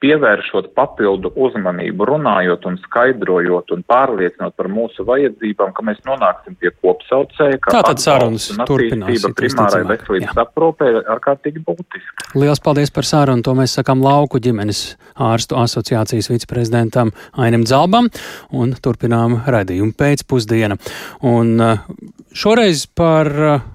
pievēršot 0.00 0.70
papildu 0.72 1.28
uzmanību, 1.36 2.06
runājot 2.08 2.64
un 2.70 2.78
skaidrojot 2.80 3.74
un 3.76 3.82
pārliecinot 3.84 4.56
par 4.56 4.70
mūsu 4.72 5.04
vajadzībām, 5.04 5.74
ka 5.76 5.84
mēs 5.84 6.00
nonāksim 6.08 6.56
pie 6.56 6.72
kopsaucēja, 6.80 7.60
ka 7.60 7.74
tātad 7.76 8.00
sarunas 8.00 8.48
turpināsies. 8.64 9.28
Primārai 9.36 9.82
veselības 9.90 10.40
aprūpē 10.46 10.88
ir 10.94 11.12
ārkārtīgi 11.12 11.60
būtiska. 11.66 12.30
Lielas 12.40 12.64
paldies 12.64 12.94
par 12.94 13.04
sarunu. 13.04 13.44
To 13.44 13.52
mēs 13.58 13.76
sakām 13.76 14.00
lauku 14.04 14.40
ģimenes 14.40 14.84
ārstu 15.20 15.60
asociācijas 15.60 16.32
viceprezidentam 16.32 17.12
Ainim 17.36 17.68
Dzalbam 17.68 18.08
un 18.56 18.72
turpinām 18.80 19.42
raidījumu 19.44 19.92
pēcpusdiena. 19.92 20.80
Un 21.28 21.56
uh, 21.60 21.84
šoreiz 22.32 22.86
par 22.96 23.28
uh, 23.28 23.66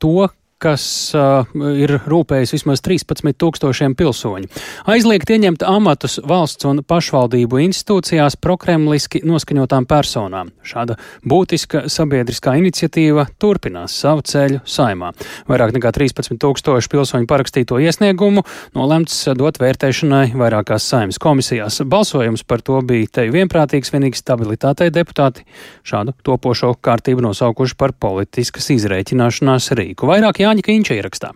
to, 0.00 0.30
kas 0.62 0.84
uh, 1.16 1.48
ir 1.74 1.96
rūpējis 2.06 2.54
vismaz 2.54 2.82
13 2.84 3.34
tūkstošiem 3.38 3.96
pilsoņu. 3.98 4.48
Aizliegt 4.90 5.30
ieņemt 5.32 5.64
amatus 5.66 6.18
valsts 6.28 6.66
un 6.68 6.82
pašvaldību 6.86 7.60
institūcijās 7.64 8.38
prokremliski 8.42 9.22
noskaņotām 9.26 9.86
personām. 9.90 10.52
Šāda 10.66 10.98
būtiska 11.26 11.86
sabiedriskā 11.92 12.54
iniciatīva 12.60 13.26
turpinās 13.42 13.96
savu 14.04 14.24
ceļu 14.26 14.62
saimā. 14.68 15.12
Vairāk 15.50 15.74
nekā 15.76 15.92
13 15.96 16.38
tūkstoši 16.42 16.92
pilsoņu 16.92 17.28
parakstīto 17.30 17.80
iesniegumu 17.82 18.44
nolemts 18.78 19.18
dot 19.38 19.58
vērtēšanai 19.62 20.32
vairākās 20.38 20.86
saimas 20.92 21.20
komisijās. 21.22 21.80
Balsojums 21.88 22.46
par 22.46 22.62
to 22.62 22.78
bija 22.86 23.10
te 23.18 23.26
vienprātīgs, 23.32 23.92
vienīgi 23.94 24.20
stabilitātei 24.20 24.92
deputāti 24.94 25.46
šādu 25.88 26.14
topošo 26.26 26.74
kārtību 26.82 27.24
nosaukuši 27.26 27.78
par 27.78 27.94
politiskas 27.98 28.70
izrēķināšanās 28.76 29.72
rīku. 29.78 30.08
Vairāk 30.10 30.42
jā 30.44 30.51
Jāņa 30.52 30.64
Kīņša 30.66 30.96
ierakstā. 31.00 31.30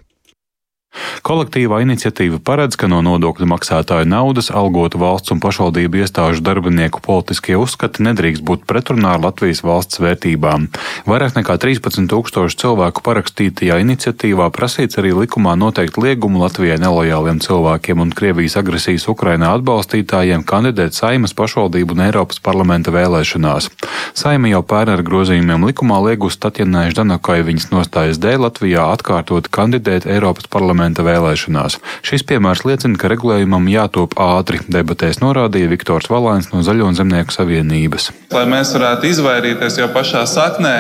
Kolektīvā 1.27 1.81
iniciatīva 1.85 2.39
paredz, 2.45 2.77
ka 2.79 2.89
no 2.91 3.01
nodokļu 3.05 3.49
maksātāju 3.51 4.09
naudas 4.09 4.51
algotu 4.55 5.01
valsts 5.03 5.33
un 5.35 5.41
pašvaldību 5.43 6.03
iestāžu 6.03 6.45
darbinieku 6.47 7.03
politiskie 7.05 7.57
uzskati 7.59 8.05
nedrīkst 8.07 8.45
būt 8.47 8.67
pretrunā 8.71 9.17
ar 9.17 9.25
Latvijas 9.25 9.63
valsts 9.67 10.01
vērtībām. 10.03 10.69
Vairāk 11.09 11.37
nekā 11.39 11.59
13 11.63 12.09
tūkstoši 12.13 12.61
cilvēku 12.63 13.03
parakstītajā 13.07 13.79
iniciatīvā 13.85 14.49
prasīts 14.55 15.01
arī 15.01 15.13
likumā 15.17 15.57
noteikt 15.59 15.99
liegumu 16.01 16.45
Latvijai 16.45 16.79
nelojāliem 16.83 17.43
cilvēkiem 17.45 18.05
un 18.05 18.15
Krievijas 18.17 18.59
agresijas 18.61 19.09
Ukrainā 19.13 19.53
atbalstītājiem 19.59 20.47
kandidēt 20.47 20.97
Saimas 20.97 21.35
pašvaldību 21.37 21.97
un 21.97 22.07
Eiropas 22.09 22.41
parlamenta 22.43 22.95
vēlēšanās. 22.95 23.71
Saima 24.17 24.53
jau 24.53 24.63
pērn 24.63 24.97
ar 24.97 25.05
grozījumiem 25.07 25.67
likumā 25.69 26.01
liegus 26.07 26.39
Tatjanai 26.41 26.89
Ždanakai 26.95 27.43
viņas 27.47 27.71
nostājas 27.75 28.21
dēļ 28.23 28.47
Latvijā 28.47 28.87
atkārtot 28.95 29.51
kandidēt 29.53 30.07
Eiropas 30.09 30.49
parlamenta 30.51 30.86
parlamenta 30.87 31.03
vēlēšanās. 31.03 31.81
Šis 32.07 32.23
piemērs 32.27 32.65
liecina, 32.65 32.97
ka 32.99 33.09
regulējumam 33.11 33.67
jātop 33.69 34.15
ātri, 34.19 34.61
debatēs 34.69 35.19
norādīja 35.21 35.69
Viktors 35.69 36.09
Valāns 36.09 36.53
no 36.53 36.63
Zaļo 36.63 36.87
un 36.87 36.95
Zemnieku 36.95 37.33
savienības. 37.35 38.13
Lai 38.33 38.47
mēs 38.47 38.73
varētu 38.75 39.11
izvairīties 39.11 39.81
jau 39.81 39.89
pašā 39.91 40.27
saknē 40.27 40.77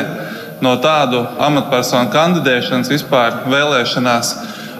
no 0.62 0.76
tādu 0.78 1.24
amatpersonu 1.42 2.12
kandidēšanas 2.12 2.90
vispār 2.92 3.42
vēlēšanās, 3.50 4.34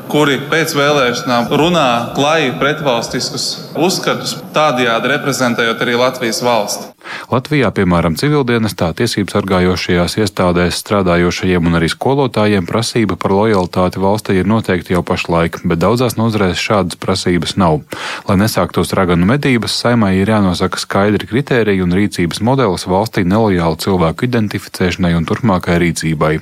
kuri 0.08 0.38
pēc 0.50 0.76
vēlēšanām 0.78 1.50
runā 1.50 1.88
klāji 2.14 2.54
pretvalstiskus 2.60 3.72
uzskatus, 3.74 4.38
tādējādi 4.54 5.10
reprezentējot 5.16 5.82
arī 5.82 5.98
Latvijas 5.98 6.42
valsti. 6.46 6.95
Latvijā, 7.30 7.70
piemēram, 7.74 8.16
civildienestā, 8.18 8.92
tiesību 8.96 9.32
sargājošajās 9.32 10.16
iestādēs 10.22 10.78
strādājošajiem 10.82 11.66
un 11.68 11.78
arī 11.78 11.90
skolotājiem 11.92 12.68
prasība 12.68 13.18
par 13.20 13.34
lojalitāti 13.34 14.02
valstī 14.02 14.38
ir 14.40 14.48
noteikti 14.50 14.94
jau 14.94 15.02
pašlaik, 15.06 15.60
bet 15.64 15.82
daudzās 15.82 16.18
nozarēs 16.20 16.62
šādas 16.62 17.00
prasības 17.02 17.56
nav. 17.60 17.82
Lai 18.28 18.38
nesāktos 18.40 18.94
raganu 18.96 19.28
medības, 19.28 19.74
saimai 19.82 20.14
ir 20.20 20.32
jānosaka 20.32 20.80
skaidri 20.82 21.28
kritēriji 21.30 21.84
un 21.84 21.94
rīcības 21.96 22.42
modelis 22.46 22.86
valstī 22.90 23.26
nelojālu 23.26 23.80
cilvēku 23.82 24.28
identificēšanai 24.30 25.14
un 25.18 25.28
turpmākai 25.28 25.80
rīcībai. 25.82 26.32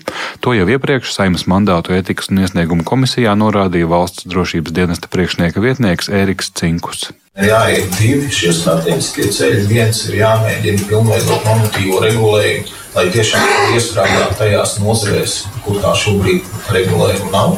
To 0.45 0.55
jau 0.57 0.69
iepriekš 0.77 1.17
saimas 1.17 1.49
mandātu 1.51 1.97
etikas 1.97 2.31
un 2.33 2.45
iesniegumu 2.45 2.87
komisijā 2.87 3.35
norādīja 3.39 3.91
valsts 3.91 4.29
drošības 4.31 4.77
dienesta 4.77 5.13
priekšnieka 5.13 5.65
vietnieks 5.65 6.13
Ēriks 6.13 6.53
Cinkus. 6.55 7.13
Jāiet 7.35 7.97
divi 7.99 8.29
šie 8.31 8.53
strateģiskie 8.55 9.25
ceļi. 9.35 9.65
Viens 9.67 10.05
ir 10.07 10.21
jāmēģina 10.21 10.85
pilnveidot 10.87 11.49
normatīvo 11.49 11.99
regulējumu, 12.05 12.69
lai 12.95 13.03
tiešām 13.11 13.75
iestrādātu 13.75 14.37
tajās 14.39 14.77
nozarēs, 14.79 15.35
kur 15.65 15.81
tā 15.83 15.97
šobrīd 15.99 16.47
regulējuma 16.77 17.33
nav. 17.33 17.57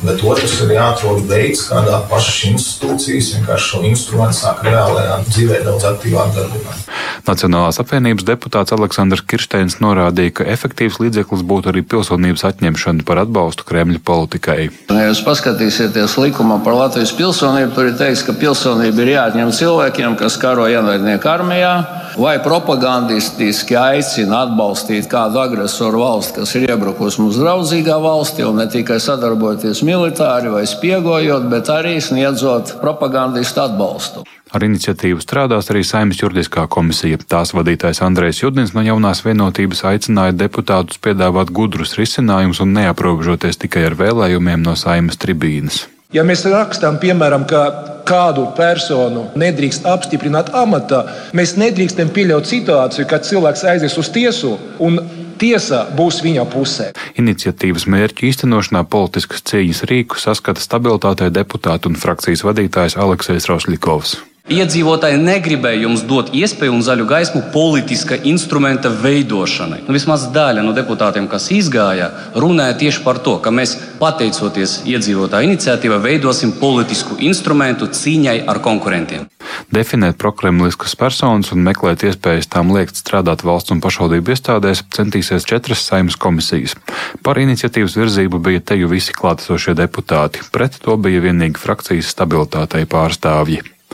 Bet 0.00 0.22
otrs 0.24 0.54
ir 0.64 0.70
jāatrod 0.72 1.26
veids, 1.28 1.66
kādā 1.68 1.98
pašas 2.08 2.38
institūcijas 2.54 3.34
vienkārši 3.34 3.66
šo 3.72 3.80
instrumentu 3.84 4.38
sāk 4.38 4.62
reālajā 4.64 5.18
dzīvē 5.28 5.58
daudz 5.66 5.84
aktīvāk 5.90 6.32
darbināt. 6.36 6.86
Nacionālās 7.26 7.80
apvienības 7.82 8.24
deputāts 8.24 8.72
Aleksandrs 8.72 9.26
Kirsteins 9.28 9.76
norādīja, 9.84 10.38
ka 10.40 10.48
efektīvs 10.48 10.96
līdzeklis 11.02 11.44
būtu 11.46 11.72
arī 11.72 11.84
pilsonības 11.84 12.46
atņemšana 12.48 13.04
par 13.04 13.20
atbalstu 13.26 13.66
Kremļa 13.68 14.00
politikai. 14.06 14.58
Ja 14.88 15.06
jūs 15.10 15.20
paskatīsieties 15.26 16.16
likumā 16.22 16.62
par 16.64 16.78
Latvijas 16.78 17.12
pilsonību, 17.18 17.74
tur 17.76 17.90
ir 17.90 17.98
teikts, 18.00 18.24
ka 18.24 18.36
pilsonība 18.40 19.04
ir 19.04 19.14
jāatņem 19.18 19.52
cilvēkiem, 19.60 20.16
kas 20.20 20.40
karo 20.40 20.64
ienaidnieku 20.70 21.28
armijā 21.28 21.74
vai 22.18 22.38
propagandistiski 22.42 23.76
aicina 23.78 24.44
atbalstīt 24.46 25.06
kādu 25.10 25.40
agresoru 25.42 26.02
valsti, 26.02 26.40
kas 26.40 26.54
ir 26.56 26.66
iebrukusi 26.70 27.22
mums 27.22 27.38
draudzīgā 27.40 27.96
valstī, 28.02 28.44
un 28.48 28.58
ne 28.60 28.66
tikai 28.70 28.98
sadarbojoties 29.02 29.84
militāri 29.90 30.52
vai 30.54 30.66
spiegojot, 30.70 31.50
bet 31.50 31.70
arī 31.74 31.98
sniedzot 32.02 32.78
propagandistu 32.82 33.64
atbalstu. 33.66 34.24
Ar 34.50 34.64
iniciatīvu 34.66 35.22
strādās 35.22 35.70
arī 35.70 35.84
Saimnes 35.86 36.18
juridiskā 36.18 36.64
komisija. 36.74 37.20
Tās 37.22 37.52
vadītājs 37.54 38.02
Andrēs 38.02 38.42
Judins 38.42 38.74
no 38.74 38.82
jaunās 38.82 39.22
vienotības 39.22 39.84
aicināja 39.92 40.34
deputātus 40.34 40.98
piedāvāt 40.98 41.52
gudrus 41.54 41.94
risinājumus 42.00 42.62
un 42.64 42.74
neaprobežoties 42.74 43.62
tikai 43.62 43.86
ar 43.90 43.98
vēlējumiem 44.00 44.66
no 44.66 44.74
Saimnes 44.78 45.20
tribīnes. 45.22 45.84
Ja 46.10 46.24
mēs 46.26 46.42
rakstām, 46.50 46.98
piemēram, 46.98 47.44
ka 47.46 47.62
kādu 48.10 48.48
personu 48.56 49.28
nedrīkst 49.38 49.86
apstiprināt 49.86 50.50
amatā, 50.58 51.04
mēs 51.38 51.54
nedrīkstam 51.60 52.10
pieļaut 52.10 52.50
situāciju, 52.50 53.06
kad 53.06 53.26
cilvēks 53.28 53.62
aizies 53.70 53.94
uz 54.00 54.10
tiesu 54.10 54.56
un 54.82 54.98
tiesa 55.40 55.84
būs 55.96 56.20
viņa 56.24 56.46
pusē. 56.52 56.90
Iniciatīvas 57.20 57.88
mērķu 57.90 58.28
īstenošanā 58.30 58.84
politiskas 58.92 59.44
cīņas 59.50 59.84
rīku 59.90 60.20
saskata 60.20 60.62
stabilitātei 60.62 61.32
deputātu 61.34 61.92
un 61.92 62.00
frakcijas 62.00 62.44
vadītājs 62.46 62.98
Aleksis 63.00 63.48
Rosļikovs. 63.50 64.18
Iedzīvotāji 64.48 65.18
negribēja 65.20 65.82
jums 65.84 66.00
dot 66.08 66.30
iespēju 66.34 66.72
un 66.72 66.80
zaļu 66.82 67.04
gaismu 67.06 67.42
politiska 67.52 68.16
instrumenta 68.26 68.88
veidošanai. 68.88 69.82
Nu, 69.84 69.94
vismaz 69.94 70.24
daļa 70.34 70.64
no 70.64 70.72
deputātiem, 70.74 71.28
kas 71.30 71.50
izgāja, 71.54 72.08
runāja 72.34 72.78
tieši 72.80 73.04
par 73.04 73.20
to, 73.20 73.36
ka 73.44 73.52
mēs, 73.54 73.76
pateicoties 74.00 74.80
iedzīvotāju 74.90 75.52
iniciatīvai, 75.52 76.00
veidosim 76.02 76.56
politisku 76.58 77.20
instrumentu 77.22 77.90
cīņai 77.92 78.38
ar 78.50 78.62
konkurentiem. 78.64 79.28
Definēt 79.70 80.18
prokremliskas 80.18 80.96
personas 80.98 81.52
un 81.54 81.62
meklēt 81.66 82.02
iespējas 82.08 82.48
tām 82.50 82.72
liekt 82.74 82.98
strādāt 82.98 83.44
valsts 83.46 83.70
un 83.74 83.82
pašvaldību 83.84 84.34
iestādēs 84.34 84.82
centīsies 84.96 85.46
četras 85.46 85.84
saimnes 85.86 86.18
komisijas. 86.18 86.74
Par 87.22 87.38
iniciatīvas 87.38 87.98
virzību 88.00 88.40
bija 88.42 88.64
teju 88.72 88.90
visi 88.90 89.14
klātesošie 89.14 89.76
deputāti, 89.78 90.42
pret 90.50 90.80
to 90.82 90.96
bija 90.96 91.22
vienīgi 91.28 91.60
frakcijas 91.60 92.10
stabilitātei 92.16 92.88
pārstāvji. 92.90 93.62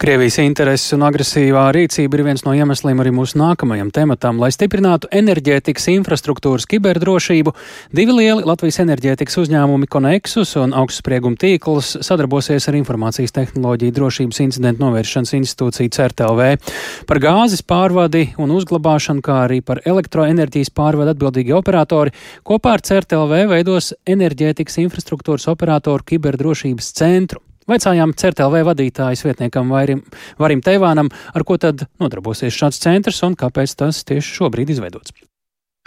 Krievijas 0.00 0.38
intereses 0.40 0.94
un 0.96 1.02
agresīvā 1.04 1.66
rīcība 1.76 2.16
ir 2.16 2.22
viens 2.24 2.40
no 2.46 2.54
iemesliem 2.56 3.02
arī 3.02 3.10
mūsu 3.12 3.36
nākamajam 3.36 3.90
tematam. 3.92 4.38
Lai 4.40 4.48
stiprinātu 4.48 5.10
enerģētikas 5.12 5.90
infrastruktūras 5.92 6.64
kiberdrošību, 6.72 7.52
divi 7.92 8.14
lieli 8.16 8.46
Latvijas 8.48 8.80
enerģētikas 8.80 9.36
uzņēmumi 9.42 9.90
Konexus 9.92 10.54
un 10.56 10.72
augstsprieguma 10.72 11.36
tīkls 11.42 11.98
sadarbosies 12.06 12.70
ar 12.70 12.78
Informācijas 12.78 13.36
tehnoloģiju 13.36 13.96
drošības 13.98 14.40
incidentu 14.46 14.86
novēršanas 14.86 15.34
institūciju 15.36 15.92
CERTLV. 15.98 16.48
Par 17.04 17.20
gāzes 17.20 17.60
pārvadi 17.60 18.30
un 18.40 18.56
uzglabāšanu, 18.56 19.20
kā 19.20 19.42
arī 19.50 19.60
par 19.60 19.82
elektroenerģijas 19.84 20.72
pārvadu 20.80 21.12
atbildīgi 21.12 21.52
operatori 21.60 22.16
kopā 22.40 22.78
ar 22.78 22.86
CERTLV 22.88 23.36
veidos 23.52 23.92
enerģētikas 24.08 24.80
infrastruktūras 24.86 25.44
operatoru 25.52 26.08
kiberdrošības 26.14 26.92
centru. 27.04 27.44
Vaicājām 27.70 28.10
CERTLV 28.18 28.64
vadītājas 28.66 29.20
vietniekam 29.22 29.70
Vairim, 29.70 30.00
Varim 30.42 30.62
Teivānam, 30.64 31.10
ar 31.30 31.46
ko 31.46 31.54
tad 31.62 31.84
nodarbosies 32.02 32.56
šāds 32.56 32.82
centrs 32.82 33.22
un 33.22 33.36
kāpēc 33.38 33.76
tas 33.78 34.02
tieši 34.08 34.40
šobrīd 34.40 34.72
izveidots. 34.74 35.14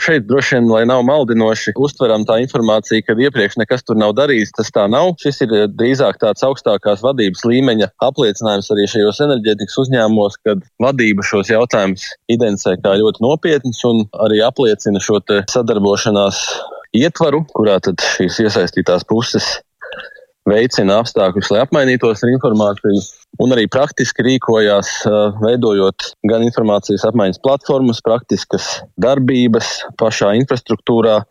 Šeit 0.02 0.26
droši 0.26 0.56
vien, 0.56 0.70
lai 0.72 0.86
nav 0.90 1.04
maldinoši, 1.06 1.74
uztveram 1.80 2.24
tā 2.28 2.40
informācija, 2.42 3.04
ka 3.06 3.14
iepriekš 3.20 3.60
nekas 3.62 3.84
tur 3.86 4.00
nav 4.00 4.16
darīts. 4.18 4.52
Tas 4.56 4.72
tā 4.74 4.88
nav. 4.90 5.12
Šis 5.22 5.44
ir 5.46 5.54
drīzāk 5.76 6.18
tāds 6.24 6.44
augstākās 6.48 7.04
vadības 7.06 7.44
līmeņa 7.46 7.92
apliecinājums 8.08 8.72
arī 8.74 8.88
šajos 8.90 9.22
enerģētikas 9.28 9.78
uzņēmumos, 9.84 10.40
kad 10.48 10.64
vadība 10.84 11.24
šos 11.28 11.52
jautājumus 11.54 12.08
identificē 12.32 12.80
kā 12.82 12.96
ļoti 13.04 13.24
nopietnus 13.28 13.84
un 13.92 14.02
arī 14.26 14.42
apliecina 14.48 15.04
šo 15.04 15.22
sadarbošanās 15.52 16.42
ietvaru, 16.98 17.44
kurā 17.54 17.78
tad 17.84 18.02
šīs 18.18 18.42
iesaistītās 18.48 19.06
puses 19.10 19.54
veicina 20.50 21.00
apstākļus, 21.02 21.52
lai 21.54 21.62
apmainītos 21.64 22.24
ar 22.24 22.32
informāciju, 22.34 23.04
un 23.44 23.56
arī 23.56 23.68
praktiski 23.72 24.26
rīkojās, 24.28 24.92
veidojot 25.44 26.10
gan 26.30 26.44
informācijas 26.46 27.06
apmaiņas 27.10 27.42
platformas, 27.46 28.02
praktiskas 28.06 28.68
darbības 29.02 29.80
pašā 30.02 30.34
infrastruktūrā 30.42 31.22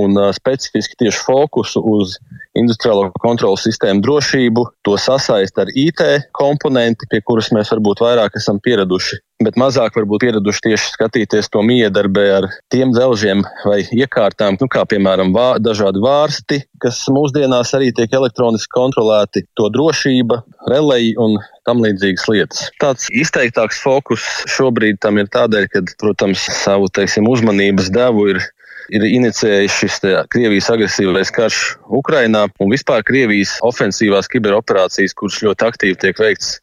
un 0.00 0.16
specifiski 0.32 0.96
tieši 1.04 1.20
fokusu 1.26 1.82
uz 1.94 2.16
industriālo 2.58 3.10
kontrolas 3.22 3.64
sistēmu 3.66 4.02
drošību, 4.04 4.64
to 4.86 4.96
sasaist 5.00 5.58
ar 5.60 5.70
IT 5.74 6.02
komponenti, 6.36 7.08
pie 7.10 7.22
kuras 7.24 7.50
mēs 7.54 7.72
varbūt 7.72 8.02
vairāk 8.04 8.36
esam 8.40 8.60
pieraduši, 8.62 9.18
bet 9.46 9.56
mazāk 9.60 9.96
varbūt 9.96 10.26
pieraduši 10.26 10.64
tieši 10.68 10.92
skatīties 10.94 11.50
to 11.52 11.62
miedarbē 11.66 12.26
ar 12.36 12.48
tiem 12.72 12.92
dzelžiem 12.94 13.44
vai 13.64 13.80
iekārtām, 13.96 14.58
nu, 14.60 14.68
kā 14.72 14.84
piemēram 14.88 15.32
vā, 15.34 15.48
dažādi 15.62 16.02
vārsti, 16.04 16.60
kas 16.82 17.00
mūsdienās 17.12 17.72
arī 17.78 17.92
tiek 17.96 18.12
elektroniski 18.20 18.72
kontrolēti, 18.76 19.46
to 19.58 19.70
drošība, 19.72 20.42
releji 20.70 21.16
un 21.22 21.38
tam 21.66 21.82
līdzīgas 21.82 22.28
lietas. 22.30 22.64
Tāds 22.82 23.08
izteiktāks 23.14 23.80
fokus 23.82 24.24
šobrīd 24.50 25.00
tam 25.02 25.20
ir 25.22 25.30
tādēļ, 25.32 25.68
ka, 25.72 25.84
protams, 26.02 26.44
savu 26.62 26.90
teiksim, 26.92 27.28
uzmanības 27.30 27.92
devu 27.94 28.32
ir 28.34 28.42
ir 28.90 29.04
inicijējis 29.06 29.78
šis 29.78 29.98
Krievijas 30.32 30.70
agresīvais 30.74 31.32
karš 31.34 31.60
Ukrainā 32.00 32.46
un 32.60 32.72
vispār 32.72 33.04
Krievijas 33.06 33.58
ofensīvās 33.66 34.30
kiberoperācijas, 34.32 35.14
kuras 35.14 35.42
ļoti 35.44 35.68
aktīvi 35.68 36.00
tiek 36.06 36.18
veikts 36.18 36.56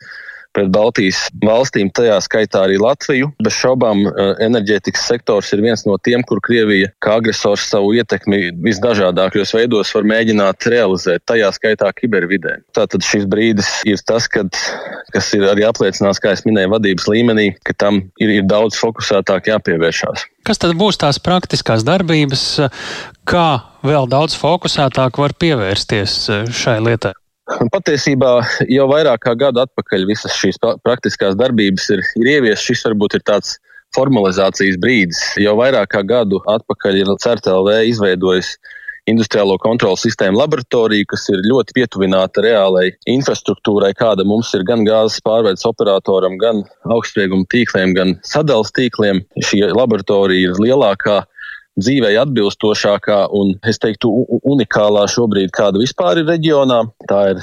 pret 0.60 0.72
Baltijas 0.74 1.22
valstīm, 1.46 1.92
tajā 1.96 2.18
skaitā 2.26 2.66
arī 2.68 2.80
Latviju. 2.82 3.32
Bez 3.44 3.56
šaubām 3.56 4.04
eh, 4.08 4.32
enerģētikas 4.50 5.08
sektors 5.14 5.54
ir 5.56 5.64
viens 5.64 5.86
no 5.88 5.96
tiem, 6.04 6.24
kur 6.28 6.42
Krievija 6.44 6.92
kā 7.04 7.20
agresors 7.22 7.68
savu 7.72 7.94
ietekmi 7.98 8.52
visdažādākajos 8.66 9.56
veidos 9.56 9.94
var 9.96 10.08
mēģināt 10.12 10.68
realizēt, 10.74 11.24
tajā 11.30 11.52
skaitā 11.56 11.92
kibervidē. 11.96 12.60
Tātad 12.76 13.06
šis 13.06 13.28
brīdis 13.30 13.70
ir 13.88 14.02
tas, 14.08 14.28
kad, 14.32 14.52
kas 15.16 15.32
ir 15.38 15.48
arī 15.50 15.66
apliecināts, 15.70 16.22
kā 16.24 16.34
es 16.36 16.44
minēju, 16.48 16.74
vadības 16.76 17.08
līmenī, 17.12 17.48
ka 17.68 17.76
tam 17.80 18.04
ir, 18.20 18.36
ir 18.42 18.50
daudz 18.50 18.78
fokusētāk 18.80 19.52
jāpievēršās. 19.54 20.28
Kas 20.48 20.62
tad 20.62 20.74
būs 20.80 20.98
tās 21.00 21.20
praktiskās 21.22 21.86
darbības, 21.86 22.44
kā 23.30 23.48
vēl 23.86 24.10
daudz 24.10 24.36
fokusētāk 24.40 25.20
var 25.22 25.36
pievērsties 25.40 26.20
šai 26.56 26.80
lietai? 26.84 27.14
Patiesībā 27.74 28.34
jau 28.70 28.86
vairāk 28.92 29.24
kā 29.26 29.34
gadu 29.38 29.64
atpakaļ 29.64 30.06
visas 30.10 30.36
šīs 30.38 30.60
praktiskās 30.86 31.38
darbības 31.40 31.90
ir, 31.96 32.04
ir 32.22 32.32
ieviestas. 32.38 32.66
Šis 32.70 32.86
varbūt 32.86 33.18
ir 33.18 33.26
tāds 33.26 33.56
formalizācijas 33.98 34.78
brīdis. 34.82 35.22
Jau 35.42 35.56
vairāk 35.58 35.90
kā 35.96 36.04
gadu 36.06 36.42
atpakaļ 36.52 37.02
ir 37.02 37.16
CERTLV 37.24 37.72
izveidojis 37.90 38.54
industriālo 39.10 39.56
kontrolas 39.62 40.04
sistēmu 40.06 40.38
laboratoriju, 40.38 41.08
kas 41.10 41.26
ir 41.34 41.42
ļoti 41.48 41.76
pietuvināta 41.78 42.44
reālai 42.46 42.90
infrastruktūrai, 43.10 43.96
kāda 43.98 44.26
mums 44.28 44.52
ir 44.54 44.66
gan 44.68 44.86
gāzes 44.86 45.24
pārveides 45.26 45.66
operatoram, 45.66 46.38
gan 46.42 46.62
augstsprieguma 46.94 47.48
tīkliem, 47.54 47.96
gan 47.98 48.14
sadales 48.28 48.70
tīkliem. 48.78 49.24
Šī 49.42 49.64
laboratorija 49.74 50.52
ir 50.52 50.62
lielākā 50.62 51.24
dzīvei 51.82 52.16
atbilstošākā 52.22 53.20
un, 53.36 53.56
es 53.68 53.80
teiktu, 53.82 54.12
unikālā 54.44 55.06
šobrīd, 55.12 55.52
kāda 55.56 55.82
vispār 55.82 56.22
ir 56.22 56.30
reģionā. 56.30 56.84
Tā 57.10 57.22
ir 57.34 57.42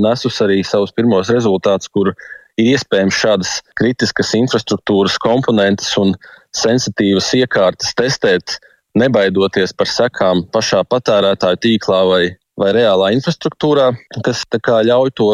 nesus 0.00 0.40
arī 0.44 0.62
savus 0.64 0.94
pirmos 0.96 1.30
rezultātus, 1.32 1.90
kur 1.92 2.12
ir 2.12 2.72
iespējams 2.74 3.18
šādas 3.22 3.52
kritiskas 3.78 4.32
infrastruktūras 4.38 5.18
komponentes 5.22 5.92
un 6.00 6.14
sensitīvas 6.56 7.30
iekārtas 7.38 7.94
testēt 7.98 8.58
nebaidoties 8.98 9.74
par 9.76 9.90
sekām 9.90 10.42
pašā 10.54 10.82
patērētāja 10.90 11.60
tīklā 11.62 12.00
vai, 12.08 12.22
vai 12.58 12.72
reālā 12.76 13.12
infrastruktūrā, 13.16 13.92
kas 14.26 14.44
ļauj 14.90 15.14
to 15.14 15.30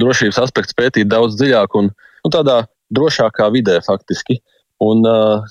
drošības 0.00 0.38
aspektu 0.46 0.78
pētīt 0.78 1.10
daudz 1.10 1.36
dziļāk 1.40 1.76
un 1.76 1.90
nu, 1.90 2.30
tādā 2.32 2.62
drošākā 2.94 3.50
vidē 3.52 3.80
faktiski. 3.84 4.40
Un, 4.82 5.04
uh, 5.06 5.44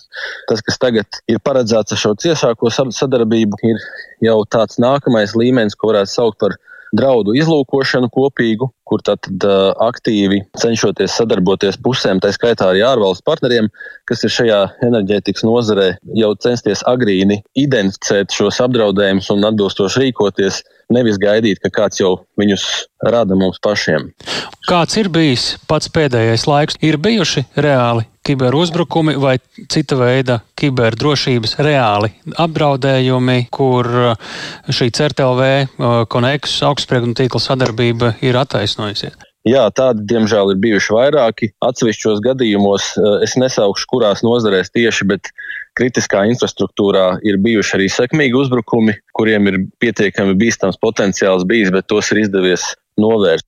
tas, 0.49 0.63
kas 0.65 0.79
tagad 0.81 1.21
ir 1.31 1.39
paredzēts 1.45 1.95
ar 1.95 2.01
šo 2.01 2.11
ciešāko 2.19 2.71
sadarbību, 2.73 3.59
ir 3.63 3.79
jau 4.27 4.41
tāds 4.51 4.81
nākamais 4.81 5.35
līmenis, 5.37 5.77
ko 5.77 5.93
varētu 5.93 6.11
saukt 6.11 6.39
par 6.43 6.57
draudu 6.97 7.35
izlūkošanu 7.39 8.11
kopīgu, 8.11 8.67
kur 8.91 9.03
tad 9.07 9.23
uh, 9.47 9.71
aktīvi 9.87 10.41
cenšoties 10.59 11.15
sadarboties 11.15 11.79
pusēm, 11.83 12.19
tā 12.19 12.33
skaitā 12.35 12.67
arī 12.73 12.83
ārvalstu 12.83 13.23
partneriem, 13.29 13.71
kas 14.09 14.25
ir 14.27 14.35
šajā 14.35 14.59
enerģētikas 14.89 15.47
nozarē, 15.47 15.87
jau 16.19 16.33
censties 16.43 16.83
agrīni 16.91 17.39
identificēt 17.55 18.35
šos 18.35 18.59
apdraudējumus 18.67 19.31
un 19.31 19.47
atbilstoši 19.47 20.05
rīkoties, 20.05 20.61
nevis 20.91 21.19
gaidīt, 21.21 21.63
ka 21.63 21.71
kāds 21.71 22.01
jau 22.03 22.17
viņus 22.39 22.67
rada 23.07 23.37
mums 23.39 23.61
pašiem. 23.63 24.11
Kāds 24.67 24.99
ir 24.99 25.07
bijis 25.13 25.53
pats 25.71 25.87
pēdējais 25.93 26.47
laiks? 26.49 26.77
Ir 26.83 26.99
bijuši 27.01 27.47
reāli 27.55 28.05
kiberuzbrukumi 28.25 29.15
vai 29.17 29.35
cita 29.71 29.97
veida 29.97 30.37
kiberdrošības 30.59 31.55
reāli 31.65 32.11
apdraudējumi, 32.39 33.47
kur 33.53 33.89
šī 34.69 34.91
CERTLV 34.97 35.41
koneksus 36.11 36.59
uh, 36.61 36.69
augstsprieguma 36.69 37.17
tīkla 37.17 37.41
sadarbība 37.41 38.13
ir 38.25 38.37
attaisnojusies? 38.81 39.27
Jā, 39.41 39.63
tādi, 39.73 40.03
diemžēl, 40.05 40.53
ir 40.53 40.59
bijuši 40.61 40.93
vairāki. 40.93 41.49
Atsevišķos 41.65 42.21
gadījumos 42.21 42.91
uh, 42.99 43.23
es 43.25 43.33
nesaukšu, 43.41 43.87
kurās 43.89 44.21
nozarēs 44.21 44.69
tieši, 44.69 45.07
bet 45.09 45.31
kritiskā 45.77 46.27
infrastruktūrā 46.29 47.17
ir 47.25 47.39
bijuši 47.41 47.77
arī 47.79 47.87
sekmīgi 47.89 48.37
uzbrukumi, 48.37 48.99
kuriem 49.17 49.49
ir 49.49 49.59
pietiekami 49.81 50.37
bīstams 50.37 50.77
potenciāls 50.81 51.47
bijis, 51.49 51.71
bet 51.73 51.89
tos 51.89 52.11
ir 52.13 52.21
izdevies 52.25 52.75
novērst. 53.01 53.47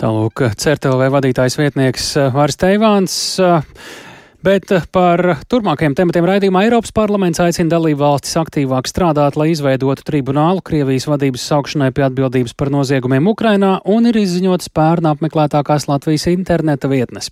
Tālūk, 0.00 0.46
CERTLV 0.56 1.10
vadītājs 1.12 1.58
vietnieks 1.60 2.14
Vārs 2.32 2.56
eh, 2.56 2.62
Teivāns. 2.62 3.16
Eh, 4.40 4.42
bet 4.42 4.88
par 4.92 5.20
turpmākajiem 5.48 5.94
tematiem 5.94 6.24
raidījumā 6.24 6.64
Eiropas 6.64 6.92
parlaments 6.92 7.40
aicina 7.40 7.76
dalību 7.76 8.00
valstis 8.00 8.36
aktīvāk 8.40 8.88
strādāt, 8.88 9.36
lai 9.36 9.50
izveidotu 9.52 10.02
tribunālu 10.02 10.62
Krievijas 10.62 11.06
vadības 11.06 11.44
saukšanai 11.44 11.92
pie 11.92 12.06
atbildības 12.08 12.54
par 12.54 12.70
noziegumiem 12.70 13.28
Ukrainā 13.28 13.80
un 13.84 14.06
ir 14.06 14.16
izziņotas 14.16 14.72
pērna 14.72 15.14
apmeklētākās 15.14 15.88
Latvijas 15.88 16.26
interneta 16.32 16.88
vietnes. 16.88 17.30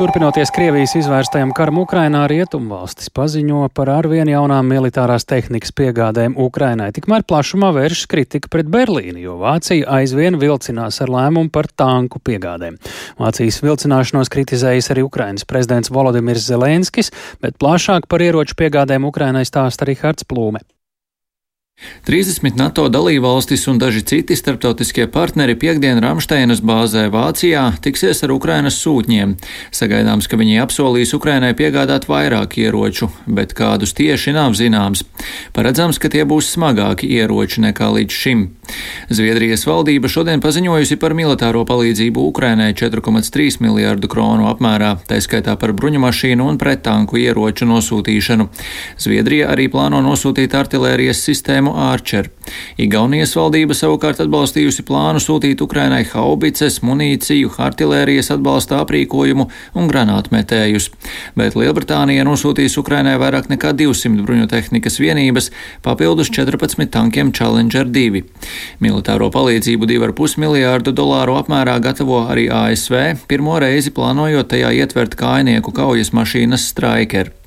Turpinoties 0.00 0.48
Krievijas 0.56 0.94
izvērstajam 0.96 1.50
karam 1.52 1.82
Ukrainā, 1.82 2.22
rietumvalstis 2.30 3.10
paziņo 3.12 3.66
par 3.76 3.90
arvien 3.92 4.30
jaunām 4.32 4.64
militārās 4.72 5.28
tehnikas 5.28 5.74
piegādēm 5.76 6.38
Ukrainai. 6.40 6.86
Tikmēr 6.96 7.26
plašumā 7.28 7.68
vēršas 7.76 8.08
kritika 8.08 8.48
pret 8.48 8.70
Berlīni, 8.72 9.20
jo 9.26 9.36
Vācija 9.42 9.84
aizvien 9.98 10.40
vilcinās 10.40 11.02
ar 11.04 11.12
lēmumu 11.12 11.52
par 11.52 11.68
tanku 11.68 12.16
piegādēm. 12.24 12.80
Vācijas 13.20 13.60
vilcināšanos 13.60 14.32
kritizējis 14.32 14.88
arī 14.96 15.04
Ukrainas 15.04 15.44
prezidents 15.44 15.92
Volodimirs 15.92 16.48
Zelenskis, 16.48 17.12
bet 17.44 17.60
plašāk 17.60 18.08
par 18.08 18.24
ieroču 18.24 18.56
piegādēm 18.56 19.04
Ukrainai 19.04 19.44
stāsta 19.44 19.84
Rihards 19.84 20.24
Plūme. 20.24 20.64
30 22.06 22.56
NATO 22.56 22.88
dalībvalstis 22.88 23.66
un 23.68 23.78
daži 23.78 24.02
citi 24.02 24.36
starptautiskie 24.36 25.06
partneri 25.06 25.54
piekdien 25.58 26.00
Ramsteinas 26.02 26.60
bāzē 26.64 27.06
Vācijā 27.12 27.66
tiksies 27.84 28.24
ar 28.24 28.32
Ukrainas 28.34 28.78
sūtņiem. 28.82 29.36
Sagaidāms, 29.74 30.28
ka 30.28 30.38
viņi 30.40 30.60
apsolīs 30.64 31.14
Ukrainai 31.16 31.52
piegādāt 31.56 32.08
vairāk 32.10 32.58
ieroču, 32.60 33.10
bet 33.26 33.54
kādus 33.56 33.94
tieši 33.96 34.34
nav 34.36 34.56
zināms. 34.58 35.04
Paredzams, 35.56 36.00
ka 36.00 36.08
tie 36.12 36.24
būs 36.28 36.52
smagāki 36.56 37.08
ieroči 37.20 37.64
nekā 37.64 37.90
līdz 37.96 38.20
šim. 38.22 38.46
Zviedrijas 39.10 39.64
valdība 39.66 40.08
šodien 40.08 40.42
paziņojusi 40.42 40.98
par 41.00 41.14
militāro 41.18 41.64
palīdzību 41.66 42.22
Ukrainai 42.30 42.70
4,3 42.78 43.60
miljārdu 43.64 44.10
kronu 44.10 44.46
apmērā, 44.50 44.94
taiskaitā 45.10 45.56
par 45.60 45.74
bruņumašīnu 45.76 46.46
un 46.46 46.58
prettanku 46.60 47.18
ieroču 47.20 47.66
nosūtīšanu. 47.70 48.48
Zviedrija 49.00 49.50
arī 49.54 49.66
plāno 49.72 50.02
nosūtīt 50.04 50.54
artilērijas 50.54 51.24
sistēmu 51.26 51.69
sistēmu 51.70 51.74
Archer. 51.76 52.30
Igaunijas 52.78 53.34
valdība 53.36 53.74
savukārt 53.74 54.20
atbalstījusi 54.20 54.82
plānu 54.86 55.20
sūtīt 55.20 55.60
Ukrainai 55.62 56.04
haubices, 56.04 56.80
munīciju, 56.82 57.50
artilērijas 57.58 58.30
atbalsta 58.30 58.80
aprīkojumu 58.82 59.48
un 59.74 59.88
granātmetējus, 59.88 60.90
bet 61.36 61.54
Lielbritānija 61.54 62.24
nosūtīs 62.24 62.78
Ukrainai 62.78 63.18
vairāk 63.20 63.50
nekā 63.50 63.72
200 63.76 64.24
bruņotehnikas 64.24 64.98
vienības, 65.00 65.50
papildus 65.82 66.30
14 66.30 66.90
tankiem 66.90 67.32
Challenger 67.32 67.86
2. 67.86 68.24
Militāro 68.80 69.30
palīdzību 69.30 69.86
2,5 69.86 70.38
miljārdu 70.40 70.92
dolāru 70.92 71.38
apmērā 71.38 71.78
gatavo 71.80 72.24
arī 72.26 72.48
ASV, 72.50 73.26
pirmo 73.28 73.58
reizi 73.60 73.90
plānojot 73.94 74.50
tajā 74.50 74.72
ietvert 74.82 75.14
kājnieku 75.18 75.72
kaujas 75.76 76.12
mašīnas 76.16 76.70
Striker. 76.72 77.39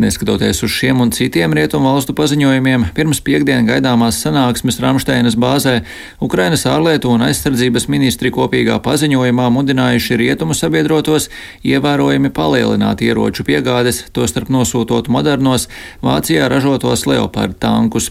Neskatoties 0.00 0.62
uz 0.64 0.70
šiem 0.72 1.00
un 1.02 1.10
citiem 1.12 1.52
rietumu 1.52 1.90
valstu 1.90 2.14
paziņojumiem, 2.16 2.86
pirms 2.96 3.20
piekdienas 3.24 3.66
gaidāmās 3.68 4.20
sanāksmes 4.22 4.78
Ramsteinas 4.80 5.36
bāzē 5.36 5.82
Ukrainas 6.22 6.64
ārlietu 6.70 7.10
un 7.12 7.24
aizsardzības 7.26 7.88
ministri 7.92 8.30
kopīgā 8.32 8.78
paziņojumā 8.84 9.48
mudinājuši 9.52 10.18
rietumu 10.20 10.56
sabiedrotos 10.56 11.28
ievērojami 11.66 12.30
palielināt 12.32 13.02
ieroču 13.04 13.44
piegādes, 13.48 14.04
tostarp 14.14 14.52
nosūtot 14.52 15.10
modernos 15.12 15.68
Vācijā 16.04 16.48
ražotos 16.48 17.04
Leopard 17.10 17.58
tankus. 17.60 18.10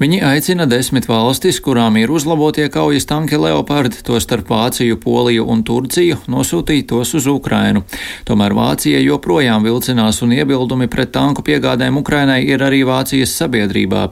Viņi 0.00 0.22
aicina 0.24 0.64
desmit 0.70 1.10
valstis, 1.10 1.60
kurām 1.60 1.98
ir 2.00 2.14
uzlabotie 2.14 2.70
kaujas 2.72 3.04
tanki 3.10 3.36
Leopard, 3.36 3.98
tostarp 4.06 4.48
Vāciju, 4.48 4.96
Poliju 5.02 5.44
un 5.50 5.66
Turciju, 5.66 6.22
nosūtīt 6.30 6.88
tos 6.94 7.12
uz 7.18 7.28
Ukrainu. 7.28 7.84
Tomēr 8.24 8.56
Vācija 8.56 9.02
joprojām 9.04 9.66
vilcinās 9.66 10.22
un 10.24 10.32
iebilst 10.38 10.59
iebildumi 10.60 10.90
pret 10.92 11.08
tanku 11.12 11.40
piegādēm 11.40 11.96
Ukrainai 11.96 12.42
ir 12.44 12.60
arī 12.60 12.82
Vācijas 12.84 13.32
sabiedrībā. 13.32 14.10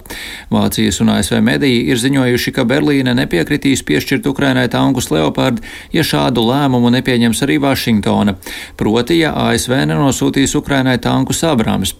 Vācijas 0.48 1.00
un 1.02 1.10
ASV 1.12 1.42
mediji 1.44 1.82
ir 1.92 2.00
ziņojuši, 2.00 2.52
ka 2.56 2.64
Berlīne 2.64 3.12
nepiekritīs 3.12 3.84
piešķirt 3.84 4.26
Ukrainai 4.30 4.68
tankus 4.72 5.10
Leopard, 5.12 5.60
ja 5.92 6.00
šādu 6.00 6.46
lēmumu 6.48 6.88
nepieņems 6.96 7.42
arī 7.44 7.58
Vašingtona. 7.60 8.38
Proti, 8.80 9.18
ja 9.20 9.34
ASV 9.36 9.74
nenosūtīs 9.92 10.56
Ukrainai 10.56 10.96
tankus 10.98 11.44
Abrams. 11.44 11.92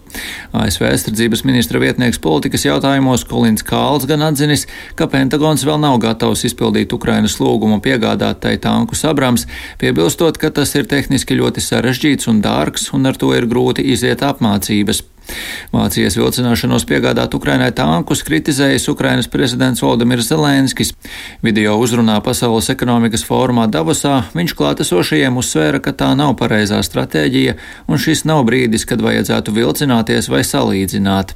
ASV 0.57 0.87
aizsardzības 0.89 1.45
ministra 1.45 1.79
vietnieks 1.79 2.17
politikas 2.17 2.65
jautājumos 2.65 3.27
Kolins 3.29 3.61
Kāls 3.61 4.07
gan 4.09 4.25
atzinis, 4.25 4.65
ka 4.97 5.05
Pentagons 5.05 5.61
vēl 5.67 5.77
nav 5.83 5.99
gatavs 6.01 6.47
izpildīt 6.49 6.93
Ukrainas 6.97 7.37
lūgumu 7.37 7.77
piegādāt 7.85 8.41
tai 8.41 8.55
tankus 8.57 9.05
Abrams, 9.05 9.45
piebilstot, 9.77 10.41
ka 10.41 10.49
tas 10.49 10.73
ir 10.73 10.89
tehniski 10.89 11.37
ļoti 11.37 11.61
sarežģīts 11.61 12.31
un 12.31 12.41
dārgs 12.41 12.89
un 12.97 13.05
ar 13.05 13.19
to 13.19 13.29
ir 13.37 13.45
grūti 13.45 13.85
iziet 13.93 14.25
apmēram 14.25 14.38
apmācības. 14.39 15.03
Vācijas 15.69 16.15
vilcināšanos 16.17 16.87
piegādāt 16.89 17.35
Ukrainai 17.37 17.69
tankus 17.75 18.23
kritizējis 18.25 18.87
Ukrainas 18.89 19.29
prezidents 19.29 19.83
Valdemirs 19.85 20.31
Zelenskis. 20.31 20.95
Video 21.45 21.75
uzrunā 21.77 22.17
Pasaules 22.25 22.71
ekonomikas 22.73 23.25
fórumā 23.27 23.67
Davosā 23.69 24.23
viņš 24.33 24.55
klātesošajiem 24.57 25.37
uzsvēra, 25.37 25.83
ka 25.85 25.93
tā 25.93 26.09
nav 26.17 26.33
pareizā 26.39 26.81
stratēģija 26.81 27.59
un 27.85 28.01
šis 28.01 28.25
nav 28.25 28.41
brīdis, 28.49 28.87
kad 28.89 29.05
vajadzētu 29.05 29.53
vilcināties 29.53 30.31
vai 30.33 30.41
salīdzināt. 30.41 31.35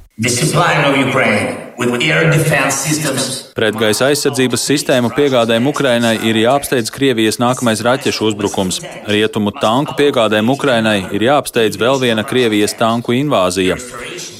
Pretgaisa 3.57 4.09
aizsardzības 4.11 4.65
sistēmu 4.69 5.11
piegādēm 5.15 5.67
Ukrainai 5.69 6.15
ir 6.27 6.37
jāapsteidz 6.43 6.91
Krievijas 6.93 7.39
nākamais 7.41 7.83
raķešu 7.85 8.29
uzbrukums. 8.29 8.79
Rietumu 9.09 9.53
tanku 9.59 9.95
piegādēm 9.99 10.51
Ukrainai 10.53 10.99
ir 11.15 11.27
jāapsteidz 11.29 11.79
vēl 11.81 12.01
viena 12.03 12.25
Krievijas 12.27 12.75
tanku 12.79 13.15
invāzija. 13.17 13.79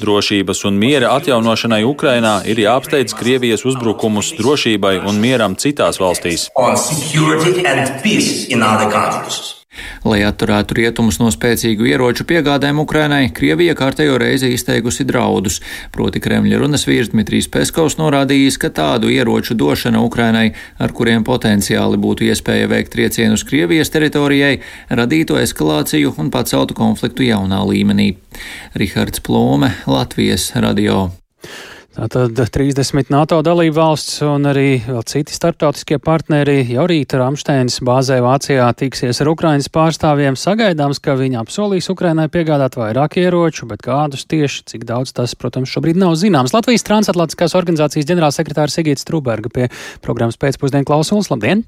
Drošības 0.03 0.65
un 0.69 0.77
miera 0.81 1.13
atjaunošanai 1.17 1.83
Ukrainā 1.87 2.35
ir 2.49 2.59
jāapsteidz 2.65 3.15
Krievijas 3.17 3.65
uzbrukumus 3.69 4.33
drošībai 4.39 4.99
un 5.07 5.21
mieram 5.23 5.57
citās 5.57 6.01
valstīs. 6.01 6.49
Lai 10.13 10.19
atturētu 10.27 10.75
rietumus 10.77 11.15
no 11.17 11.31
spēcīgu 11.33 11.87
ieroču 11.89 12.27
piegādēm 12.29 12.77
Ukrainai, 12.83 13.31
Krievija 13.33 13.73
kārtējo 13.73 14.19
reizi 14.21 14.51
izteikusi 14.53 15.07
draudus. 15.09 15.57
Proti 15.95 16.21
Kremļa 16.21 16.59
runas 16.61 16.85
vīrs 16.85 17.09
Dmitrijs 17.15 17.49
Peskovs 17.49 17.97
norādījis, 17.97 18.59
ka 18.61 18.69
tādu 18.77 19.09
ieroču 19.09 19.57
došana 19.57 20.03
Ukrainai, 20.05 20.51
ar 20.77 20.93
kuriem 20.93 21.25
potenciāli 21.25 21.97
būtu 21.97 22.29
iespēja 22.29 22.69
veikt 22.69 22.93
triecienus 22.93 23.47
Krievijas 23.49 23.89
teritorijai, 23.95 24.59
radītu 25.01 25.41
eskalāciju 25.41 26.13
un 26.21 26.29
paceltu 26.29 26.77
konfliktu 26.77 27.25
jaunā 27.31 27.65
līmenī. 27.73 28.11
Rihards 28.77 29.25
Plome, 29.25 29.73
Latvijas 29.89 30.51
radio. 30.53 31.07
Tātad 31.93 32.33
30 32.33 33.11
NATO 33.13 33.37
dalību 33.45 33.75
valsts 33.77 34.15
un 34.25 34.47
arī 34.49 34.79
vēl 34.81 35.03
citi 35.05 35.35
starptautiskie 35.35 35.99
partneri 36.01 36.63
jau 36.65 36.87
rīt 36.89 37.13
Ramsteins 37.13 37.75
bāzē 37.85 38.17
Vācijā 38.25 38.65
tiksies 38.79 39.21
ar 39.21 39.29
Ukrainas 39.29 39.69
pārstāvjiem. 39.69 40.33
Sagaidāms, 40.33 40.97
ka 40.97 41.13
viņi 41.19 41.37
apsolīs 41.43 41.91
Ukrainai 41.93 42.25
piegādāt 42.33 42.79
vairāk 42.81 43.19
ieroču, 43.21 43.69
bet 43.69 43.85
kādus 43.85 44.25
tieši, 44.25 44.65
cik 44.73 44.87
daudz 44.89 45.13
tas, 45.13 45.37
protams, 45.37 45.69
šobrīd 45.69 46.01
nav 46.01 46.17
zināms. 46.17 46.55
Latvijas 46.57 46.87
transatlantiskās 46.89 47.53
organizācijas 47.61 48.09
ģenerālsekretārs 48.09 48.79
Sigīts 48.79 49.05
Truberga 49.05 49.53
pie 49.53 49.69
programmas 50.01 50.41
pēcpusdienu 50.41 50.89
klausulas. 50.89 51.29
Labdien! 51.29 51.61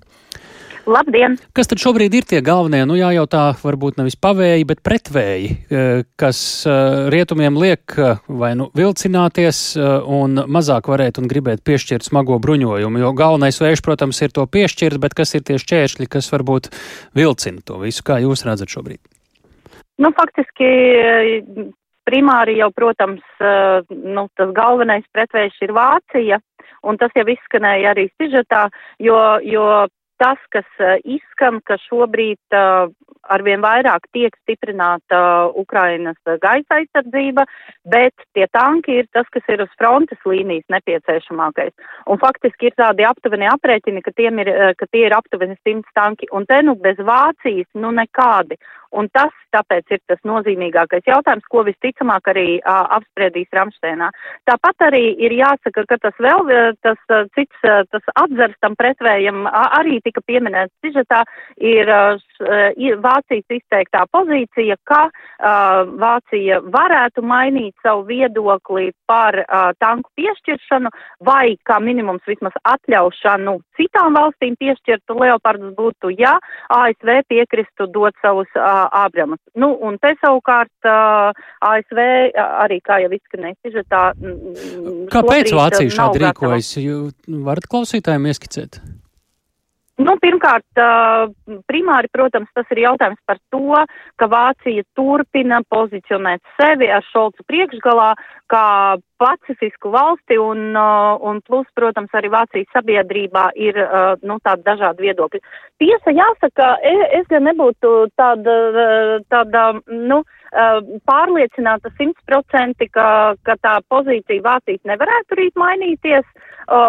Labdien! 0.86 1.34
Kas 1.58 1.70
tad 1.70 1.82
šobrīd 1.82 2.14
ir 2.14 2.26
tie 2.30 2.40
galvenie, 2.46 2.84
nu 2.86 2.94
jājautā, 2.98 3.56
varbūt 3.58 3.98
nevis 3.98 4.18
pavēji, 4.22 4.68
bet 4.70 4.84
pretvēji, 4.86 5.48
eh, 5.74 6.04
kas 6.20 6.40
eh, 6.70 7.08
rietumiem 7.14 7.58
liek 7.58 7.96
eh, 7.98 8.22
vai 8.30 8.52
nu 8.60 8.70
vilcināties 8.78 9.62
un 9.80 10.44
mazāk 10.46 10.90
varēt 10.92 11.18
un 11.22 11.30
gribēt 11.32 11.64
piešķirt 11.66 12.06
smago 12.06 12.38
bruņojumu? 12.42 13.02
Jo 13.02 13.14
galvenais 13.18 13.58
vējš, 13.62 13.82
protams, 13.86 14.22
ir 14.22 14.36
to 14.36 14.46
piešķirt, 14.46 15.02
bet 15.02 15.18
kas 15.18 15.34
ir 15.34 15.46
tie 15.48 15.58
šķēršļi, 15.62 16.10
kas 16.12 16.30
varbūt 16.34 16.70
vilcina 17.18 17.66
to 17.66 17.82
visu? 17.82 18.06
Kā 18.06 18.20
jūs 18.22 18.46
redzat 18.46 18.70
šobrīd? 18.70 19.02
Nu, 19.98 20.12
faktiski 20.14 20.70
primāri 22.06 22.60
jau, 22.60 22.70
protams, 22.76 23.24
nu, 23.90 24.28
tas 24.38 24.54
galvenais 24.54 25.06
pretvējš 25.16 25.62
ir 25.66 25.74
Vācija, 25.74 26.42
un 26.86 27.00
tas 27.02 27.14
jau 27.18 27.26
izskanēja 27.32 27.96
arī 27.96 28.10
sižetā, 28.20 28.68
jo, 29.02 29.18
jo 29.42 29.88
tas, 30.22 30.42
kas 30.54 30.68
uh, 30.80 30.96
izskan, 31.04 31.62
ka 31.66 31.78
šobrīd 31.88 32.58
uh, 32.58 32.92
arvien 33.34 33.62
vairāk 33.64 34.08
tiek 34.16 34.36
stiprināta 34.44 35.20
uh, 35.20 35.58
Ukrainas 35.62 36.18
gaisa 36.42 36.80
aizsardzība, 36.80 37.46
bet 37.90 38.14
tie 38.38 38.48
tanki 38.54 39.00
ir 39.02 39.10
tas, 39.14 39.28
kas 39.34 39.46
ir 39.52 39.64
uz 39.66 39.72
frontes 39.80 40.22
līnijas 40.26 40.66
nepieciešamākais. 40.74 41.74
Un 42.10 42.22
faktiski 42.22 42.72
ir 42.72 42.78
tādi 42.80 43.06
aptuveni 43.08 43.50
aprēķini, 43.52 44.04
ka, 44.06 44.14
ir, 44.18 44.54
ka 44.80 44.90
tie 44.92 45.06
ir 45.08 45.18
aptuveni 45.18 45.58
simts 45.64 45.92
tanki, 45.98 46.30
un 46.32 46.46
te 46.50 46.62
nu 46.66 46.76
bez 46.76 46.98
Vācijas 46.98 47.70
nu 47.76 47.94
nekādi. 47.96 48.60
Un 48.96 49.10
tas 49.12 49.34
tāpēc 49.52 49.92
ir 49.92 50.00
tas 50.08 50.22
nozīmīgākais 50.28 51.08
jautājums, 51.10 51.48
ko 51.52 51.66
visticamāk 51.68 52.30
arī 52.32 52.48
a, 52.62 52.78
apspriedīs 52.98 53.52
Ramšteinā. 53.56 54.08
Tāpat 54.48 54.88
arī 54.88 55.04
ir 55.26 55.36
jāsaka, 55.36 55.84
ka 55.90 55.98
tas 56.06 56.22
vēl, 56.22 56.52
tas 56.86 57.02
cits, 57.36 57.66
tas 57.92 58.14
atzars 58.16 58.56
tam 58.64 58.78
pretvējam 58.80 59.46
arī 59.52 60.00
tika 60.06 60.24
pieminēts 60.28 60.74
sižetā, 60.86 61.24
ir 61.60 61.92
Vācijas 62.40 63.58
izteiktā 63.58 64.06
pozīcija, 64.12 64.76
ka 64.84 65.10
Vācija 66.02 66.60
varētu 66.74 67.24
mainīt 67.26 67.76
savu 67.84 68.06
viedokli 68.10 68.92
par 69.08 69.38
tanku 69.80 70.10
piešķiršanu 70.20 70.92
vai 71.26 71.56
kā 71.64 71.80
minimums 71.84 72.26
vismaz 72.28 72.56
atļaušanu 72.64 73.58
citām 73.80 74.18
valstīm 74.18 74.56
piešķirt 74.60 75.16
leopardus 75.20 75.74
būtu, 75.78 76.12
ja 76.20 76.36
ASV 76.74 77.22
piekristu 77.30 77.88
dot 77.92 78.16
savus 78.24 78.52
ābramus. 78.56 79.40
Nu, 79.56 79.74
un 79.80 80.00
te 80.02 80.16
savukārt 80.22 80.90
ASV 80.90 82.02
arī, 82.36 82.82
kā 82.84 83.00
jau 83.04 83.12
izskanēja 83.16 83.56
sižetā. 83.66 84.04
Kāpēc 85.14 85.56
Vācija 85.56 85.96
šādi 86.00 86.26
rīkojas? 86.26 86.76
Varat 87.46 87.72
klausītājiem 87.72 88.32
ieskicēt? 88.32 88.82
Nu, 89.96 90.18
pirmkārt, 90.20 90.66
primāri, 91.72 92.10
protams, 92.12 92.50
tas 92.52 92.68
ir 92.76 92.82
jautājums 92.84 93.22
par 93.24 93.38
to, 93.54 93.80
ka 94.20 94.28
Vācija 94.28 94.84
turpina 94.98 95.62
pozicionēt 95.72 96.44
sevi 96.58 96.90
ar 96.92 97.06
Šolcu 97.14 97.46
priekšgalā 97.48 98.10
kā 98.52 98.66
pacifisku 99.22 99.92
valsti 99.94 100.38
un, 100.42 100.76
un 101.30 101.42
plus, 101.48 101.68
protams, 101.78 102.14
arī 102.18 102.32
Vācijas 102.34 102.72
sabiedrībā 102.76 103.50
ir, 103.56 103.80
nu, 104.28 104.40
tādi 104.44 104.66
dažādi 104.68 105.08
viedokļi. 105.08 105.44
Tiesa, 105.82 106.16
jāsaka, 106.16 106.72
e, 106.84 106.96
es 107.20 107.28
gan 107.32 107.48
nebūtu 107.50 107.94
tāda, 108.20 108.58
tāda, 109.32 109.68
nu, 109.90 110.24
pārliecināta 111.10 111.92
simtprocenti, 111.98 112.88
ka, 112.94 113.36
ka 113.44 113.56
tā 113.62 113.80
pozīcija 113.90 114.44
Vācijas 114.46 114.84
nevarētu 114.86 115.40
rīt 115.40 115.56
mainīties. 115.60 116.26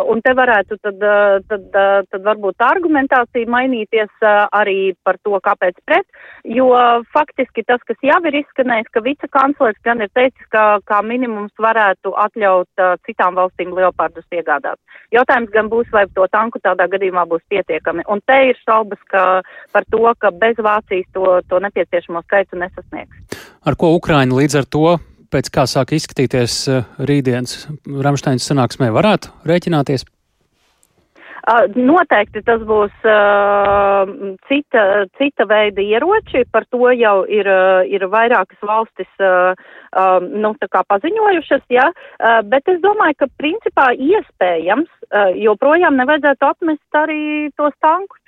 Un 0.08 0.22
te 0.24 0.32
varētu 0.32 0.78
tad, 0.80 1.02
tad, 1.50 1.64
tad 2.08 2.22
varbūt 2.24 2.62
argumentācija 2.64 3.48
mainīties 3.52 4.24
arī 4.24 4.94
par 5.04 5.18
to, 5.20 5.36
kāpēc 5.44 5.76
pret, 5.84 6.06
jo 6.48 6.70
faktiski 7.12 7.66
tas, 7.68 7.82
kas 7.84 8.00
jau 8.00 8.16
ir 8.24 8.38
izskanējis, 8.40 8.88
ka 8.94 9.04
vicekanclers 9.04 9.76
gan 9.84 10.00
ir 10.00 10.08
teicis, 10.16 10.48
ka 10.48 10.78
kā 10.88 11.02
minimums 11.04 11.52
varētu 11.60 12.14
atļaut 12.26 12.84
citām 13.08 13.38
valstīm 13.38 13.74
leopardus 13.76 14.26
iegādāt. 14.34 14.78
Jautājums 15.14 15.52
gan 15.54 15.70
būs, 15.72 15.90
vai 15.94 16.06
to 16.14 16.26
tanku 16.32 16.60
tādā 16.62 16.88
gadījumā 16.92 17.26
būs 17.30 17.44
pietiekami. 17.52 18.06
Un 18.12 18.22
te 18.26 18.38
ir 18.50 18.58
šaubas 18.62 19.02
ka, 19.10 19.42
par 19.72 19.86
to, 19.90 20.02
ka 20.18 20.32
bez 20.34 20.58
Vācijas 20.62 21.08
to, 21.14 21.38
to 21.50 21.60
nepieciešamo 21.62 22.24
skaitu 22.26 22.58
nesasniegs. 22.60 23.44
Ar 23.66 23.78
ko 23.78 23.94
Ukraina 23.96 24.36
līdz 24.36 24.60
ar 24.62 24.68
to 24.70 24.96
pēc 25.32 25.50
kā 25.54 25.66
sāk 25.70 25.94
izskatīties 25.96 26.58
rītdienas 27.08 27.66
Ramšteinas 27.86 28.46
sanāksmē, 28.50 28.92
varētu 28.94 29.34
rēķināties? 29.48 30.06
Noteikti 31.46 32.40
tas 32.42 32.62
būs 32.66 32.94
uh, 33.06 34.08
cita, 34.48 34.82
cita 35.14 35.46
veida 35.46 35.78
ieroči, 35.78 36.42
par 36.50 36.66
to 36.74 36.90
jau 36.90 37.20
ir, 37.30 37.46
ir 37.86 38.06
vairākas 38.10 38.58
valstis 38.66 39.06
uh, 39.22 39.54
uh, 39.94 40.18
nu, 40.26 40.50
paziņojušas, 40.58 41.62
ja? 41.70 41.86
bet 42.50 42.66
es 42.66 42.82
domāju, 42.82 43.20
ka 43.22 43.30
principā 43.38 43.92
iespējams 43.94 44.90
joprojām 45.38 45.94
nevajadzētu 46.02 46.50
atmest 46.50 46.98
arī 46.98 47.22
tos 47.54 47.74
tankus. 47.78 48.20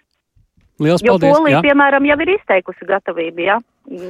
Liels 0.79 1.03
jo 1.03 1.17
paldies! 1.17 1.35
Polija, 1.35 1.59
jā. 1.59 1.63
piemēram, 1.67 2.07
jau 2.07 2.19
ir 2.23 2.37
izteikusi 2.37 2.87
gatavību, 2.87 3.43
ja 3.43 3.59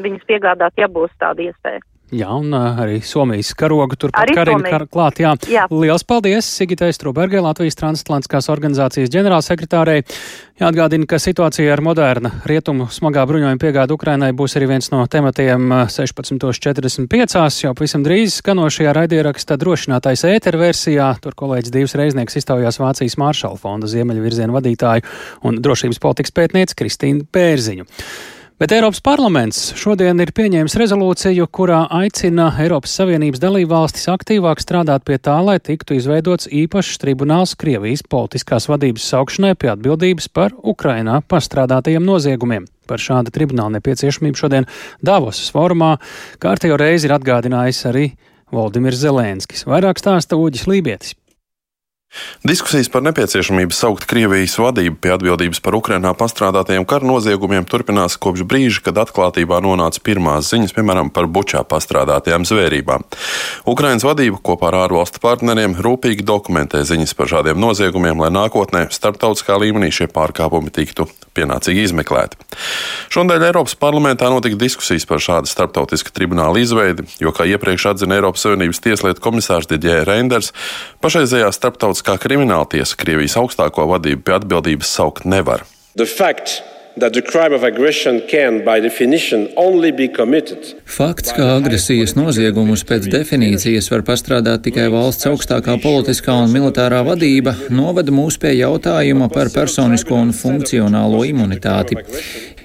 viņus 0.05 0.29
piegādāt, 0.29 0.77
ja 0.77 0.89
būs 0.93 1.15
tāda 1.17 1.49
iespēja. 1.49 1.81
Jā, 2.09 2.31
un 2.33 2.55
arī 2.57 3.03
Somijas 3.05 3.51
karogu 3.59 3.99
turpat 4.01 4.23
Arī 4.23 4.37
Karina 4.39 4.71
kar 4.73 4.87
klāt. 4.89 5.19
Jā. 5.21 5.35
Jā. 5.53 5.67
Liels 5.69 6.07
paldies 6.09 6.47
Sigitai 6.49 6.89
Strobergai, 6.97 7.43
Latvijas 7.45 7.77
transatlantiskās 7.77 8.49
organizācijas 8.49 9.13
ģenerālsekretārei. 9.13 9.99
Jāatgādina, 10.59 11.05
ka 11.07 11.21
situācija 11.21 11.75
ar 11.75 11.83
moderna 11.85 12.31
rietumu 12.49 12.89
smagā 12.91 13.27
bruņojuma 13.29 13.61
piegādu 13.61 13.99
Ukrainai 13.99 14.31
būs 14.37 14.57
arī 14.59 14.71
viens 14.73 14.89
no 14.91 15.03
tematiem 15.07 15.69
uh, 15.69 15.85
16.45. 15.93 17.37
jau 17.67 17.75
pavisam 17.77 18.07
drīz 18.07 18.41
skanošajā 18.41 18.97
raidieraksta 18.97 19.61
drošinātais 19.61 20.25
ēteru 20.31 20.65
versijā. 20.65 21.11
Tur 21.21 21.37
kolēģis 21.39 21.77
Divs 21.77 21.97
Reiznieks 22.01 22.41
iztaujās 22.41 22.81
Vācijas 22.81 23.19
Maršala 23.21 23.61
fonda 23.61 23.93
ziemeļvirzienu 23.93 24.57
vadītāju 24.57 25.07
un 25.45 25.61
drošības 25.61 26.03
politikas 26.03 26.35
pētnieci 26.41 26.81
Kristīnu 26.81 27.29
Pērziņu. 27.37 27.87
Bet 28.59 28.73
Eiropas 28.75 28.99
parlaments 29.07 29.59
šodien 29.79 30.19
ir 30.19 30.33
pieņēmis 30.35 30.75
rezolūciju, 30.81 31.45
kurā 31.55 31.85
aicina 31.95 32.49
Eiropas 32.59 32.97
Savienības 32.99 33.39
dalībvalstis 33.39 34.09
aktīvāk 34.11 34.59
strādāt 34.59 35.05
pie 35.07 35.15
tā, 35.23 35.37
lai 35.47 35.61
tiktu 35.63 35.95
izveidots 35.95 36.51
īpašs 36.51 36.99
tribunāls 36.99 37.53
Krievijas 37.55 38.03
politiskās 38.03 38.67
vadības 38.67 39.07
saukšanai 39.13 39.53
pie 39.55 39.71
atbildības 39.77 40.27
par 40.35 40.57
Ukrainā 40.59 41.21
pastrādātajiem 41.31 42.03
noziegumiem. 42.03 42.67
Par 42.91 42.99
šādu 42.99 43.31
tribunālu 43.31 43.77
nepieciešamību 43.77 44.43
šodien 44.43 44.67
Davosas 45.07 45.55
formā 45.55 45.93
kārtējo 46.43 46.83
reizi 46.83 47.07
ir 47.07 47.15
atgādinājis 47.15 47.85
arī 47.93 48.09
Valdimirs 48.51 48.99
Zelenskis. 49.05 49.69
Vairāk 49.71 50.03
stāsta 50.03 50.35
Uģis 50.35 50.67
Lībietis. 50.67 51.15
Diskusijas 52.41 52.89
par 52.89 53.03
nepieciešamību 53.05 53.75
saukt 53.77 54.07
Krievijas 54.09 54.55
vadību 54.57 54.97
pie 55.03 55.11
atbildības 55.13 55.61
par 55.61 55.75
Ukrainā 55.77 56.15
pastrādātajiem 56.17 56.87
kara 56.89 57.05
noziegumiem 57.05 57.67
turpinās 57.69 58.17
kopš 58.17 58.47
brīža, 58.49 58.81
kad 58.87 59.01
atklātībā 59.03 59.59
nonāca 59.61 60.01
pirmās 60.01 60.49
ziņas, 60.49 60.73
piemēram, 60.73 61.11
par 61.13 61.29
bučā 61.29 61.61
pastrādātajām 61.69 62.49
zvērībām. 62.49 63.05
Ukrainas 63.69 64.09
vadība 64.09 64.41
kopā 64.41 64.71
ar 64.71 64.79
ārvalstu 64.87 65.21
partneriem 65.21 65.77
rūpīgi 65.85 66.25
dokumentē 66.25 66.81
ziņas 66.89 67.13
par 67.19 67.29
šādiem 67.35 67.61
noziegumiem, 67.61 68.25
lai 68.25 68.33
nākotnē 68.33 68.87
starptautiskā 68.95 69.61
līmenī 69.61 69.93
šie 69.93 70.09
pārkāpumi 70.09 70.73
tiktu 70.73 71.11
pienācīgi 71.37 71.85
izmeklēti. 71.87 72.41
Šodien 73.13 73.45
Eiropas 73.47 73.77
parlamentā 73.79 74.31
notika 74.33 74.57
diskusijas 74.59 75.07
par 75.09 75.21
šādu 75.23 75.51
starptautisku 75.51 76.11
tribunālu 76.15 76.63
izveidi, 76.65 77.05
jo, 77.23 77.35
kā 77.37 77.47
iepriekš 77.51 77.91
atzina 77.93 78.19
Eiropas 78.19 78.47
Savienības 78.47 78.83
tieslietu 78.83 79.23
komisārs 79.23 79.69
Didjē 79.71 80.01
Reinders, 80.09 80.51
pašreizējā 81.05 81.51
starptautiskā 81.55 81.98
krimināla 82.03 82.69
tiesa 82.71 82.99
Krievijas 82.99 83.37
augstāko 83.41 83.89
vadību 83.95 84.25
pie 84.27 84.39
atbildības 84.39 84.97
saukt 84.99 85.25
nevar. 85.25 85.67
that 86.99 87.13
the 87.13 87.23
crime 87.23 87.53
of 87.53 87.63
aggression 87.63 88.21
can, 88.29 88.65
by 88.65 88.81
definition, 88.81 89.49
only 89.57 89.91
be 89.93 90.09
committed. 90.09 90.75
Fakts, 90.85 91.33
ka 91.37 91.57
agresijas 91.57 92.15
noziegumus 92.19 92.85
pēc 92.89 93.09
definīcijas 93.13 93.91
var 93.93 94.05
pastrādāt 94.07 94.65
tikai 94.67 94.89
valsts 94.93 95.29
augstākā 95.31 95.79
politiskā 95.83 96.35
un 96.43 96.53
militārā 96.55 97.03
vadība, 97.07 97.55
novada 97.71 98.15
mūs 98.15 98.39
pie 98.41 98.57
jautājuma 98.59 99.31
par 99.33 99.53
personisko 99.55 100.19
un 100.19 100.35
funkcionālo 100.37 101.23
imunitāti. 101.29 102.01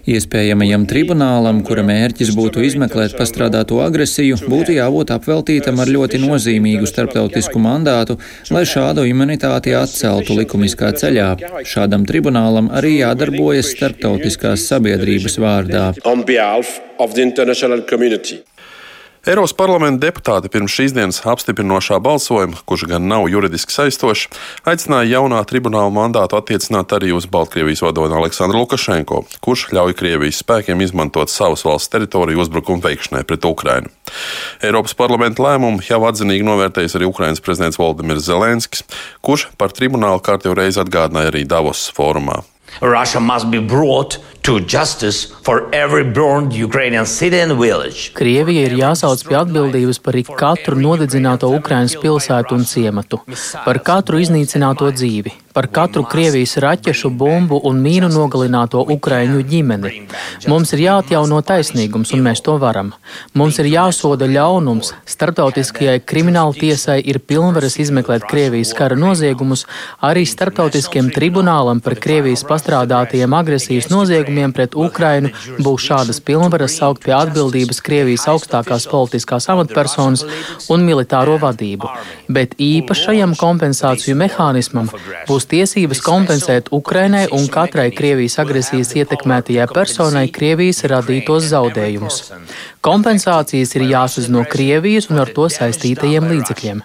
Iespējamajam 0.04 0.84
tribunālam, 0.84 1.62
kura 1.64 1.84
mērķis 1.88 2.34
būtu 2.36 2.66
izmeklēt 2.68 3.14
pastrādāto 3.16 3.78
agresiju, 3.80 4.36
būtu 4.52 4.76
jābūt 4.76 5.14
apveltītam 5.16 5.80
ar 5.80 5.92
ļoti 5.96 6.20
nozīmīgu 6.20 6.90
starptautisku 6.90 7.62
mandātu, 7.64 8.18
lai 8.52 8.66
šādu 8.68 9.08
imunitāti 9.08 9.72
atceltu 9.80 10.36
likumiskā 10.42 10.92
ceļā. 11.00 11.30
Šādam 11.64 12.04
tribunālam 12.10 12.68
arī 12.76 12.98
jādarbojas 13.00 13.72
starptautiskās 13.78 14.68
sabiedrības 14.68 15.40
vārdā. 15.40 15.86
Eiropas 19.24 19.54
parlamenta 19.56 20.04
deputāti 20.04 20.50
pirms 20.52 20.74
šīs 20.76 20.92
dienas 20.92 21.22
apstiprinošā 21.32 21.96
balsojuma, 22.04 22.58
kurš 22.68 22.82
gan 22.92 23.06
nav 23.08 23.30
juridiski 23.32 23.72
saistošs, 23.72 24.26
aicināja 24.68 25.14
jaunā 25.14 25.40
tribunāla 25.48 25.94
mandātu 25.96 26.36
attiecināt 26.36 26.92
arī 26.98 27.14
uz 27.16 27.24
Baltkrievijas 27.32 27.86
vadoni 27.86 28.18
Aleksandru 28.20 28.60
Lukašenko, 28.60 29.22
kurš 29.40 29.70
ļauj 29.78 29.96
Krievijas 29.96 30.42
spēkiem 30.44 30.84
izmantot 30.84 31.32
savas 31.32 31.64
valsts 31.64 31.94
teritoriju 31.96 32.44
uzbrukumu 32.44 32.84
veikšanai 32.84 33.24
pret 33.30 33.48
Ukrainu. 33.48 33.94
Eiropas 34.60 35.00
parlamenta 35.00 35.48
lēmumu 35.48 35.88
jau 35.88 36.04
atzinīgi 36.10 36.44
novērtējis 36.44 37.00
arī 37.00 37.08
Ukrainas 37.08 37.40
prezidents 37.40 37.80
Valdimirs 37.80 38.28
Zelenskis, 38.28 38.84
kurš 39.24 39.54
par 39.56 39.72
tribunālu 39.72 40.20
kārtībā 40.20 40.66
reiz 40.66 40.76
atgādināja 40.84 41.32
arī 41.32 41.48
Davos 41.48 41.88
fórumā. 41.96 42.42
Russia 42.82 43.24
must 43.24 43.48
be 43.48 43.64
brought 43.64 44.20
to 44.44 44.60
justice 44.60 45.32
for 45.44 45.70
every 45.74 46.04
burned 46.04 46.52
Ukrainian 46.54 47.06
city 47.06 47.40
and 47.40 47.54
village. 47.60 48.12
Krievija 48.14 48.66
ir 48.68 48.76
jāsauc 48.76 49.24
pie 49.28 49.38
atbildības 49.40 50.02
par 50.04 50.18
katru 50.40 50.76
nodedzināto 50.80 51.48
Ukrainas 51.56 51.96
pilsētu 51.96 52.58
un 52.60 52.68
ciematu, 52.68 53.22
par 53.64 53.80
katru 53.88 54.20
iznīcināto 54.20 54.90
dzīvi, 54.92 55.32
par 55.56 55.70
katru 55.72 56.04
Krievijas 56.12 56.58
raķešu, 56.64 57.12
bumbu 57.20 57.62
un 57.70 57.80
mīnu 57.86 58.10
nogalināto 58.12 58.84
Ukraiņu 58.98 59.46
ģimeni. 59.48 59.94
Mums 60.52 60.76
ir 60.76 60.84
jāatjauno 60.90 61.40
taisnīgums, 61.48 62.12
un 62.16 62.26
mēs 62.28 62.44
to 62.44 62.58
varam. 62.60 62.92
Mums 63.34 63.62
ir 63.64 63.72
jāsoda 63.72 64.28
ļaunums. 64.28 64.92
Startautiskajai 65.16 66.02
krimināla 66.04 66.52
tiesai 66.60 67.00
ir 67.00 67.22
pilnvaras 67.24 67.80
izmeklēt 67.80 68.28
Krievijas 68.28 68.76
kara 68.76 69.00
noziegumus, 69.00 69.64
arī 70.04 70.28
starptautiskiem 70.28 71.14
tribunālam 71.16 71.80
par 71.84 71.96
Krievijas 71.96 72.44
pastrādātajiem 72.50 73.40
agresijas 73.40 73.92
noziegumiem 73.94 74.33
noziegumiem 74.34 74.54
pret 74.54 74.76
Ukrainu 74.76 75.30
būs 75.62 75.88
šādas 75.88 76.20
pilnvaras 76.24 76.78
saukt 76.78 77.04
pie 77.04 77.14
atbildības 77.14 77.82
Krievijas 77.82 78.28
augstākās 78.28 78.88
politiskās 78.90 79.50
amatpersonas 79.50 80.26
un 80.70 80.86
militāro 80.86 81.38
vadību, 81.40 81.90
bet 82.30 82.56
īpašajam 82.58 83.36
kompensāciju 83.38 84.16
mehānismam 84.18 84.90
būs 85.28 85.48
tiesības 85.48 86.02
kompensēt 86.02 86.72
Ukrainai 86.72 87.28
un 87.32 87.48
katrai 87.48 87.92
Krievijas 87.92 88.40
agresijas 88.40 88.94
ietekmētajai 88.96 89.68
personai 89.74 90.30
Krievijas 90.30 90.84
radītos 90.84 91.50
zaudējumus. 91.52 92.32
Kompensācijas 92.82 93.76
ir 93.78 93.90
jāsaz 93.92 94.30
no 94.30 94.46
Krievijas 94.46 95.10
un 95.12 95.22
ar 95.24 95.32
to 95.34 95.50
saistītajiem 95.50 96.32
līdzekļiem. 96.34 96.84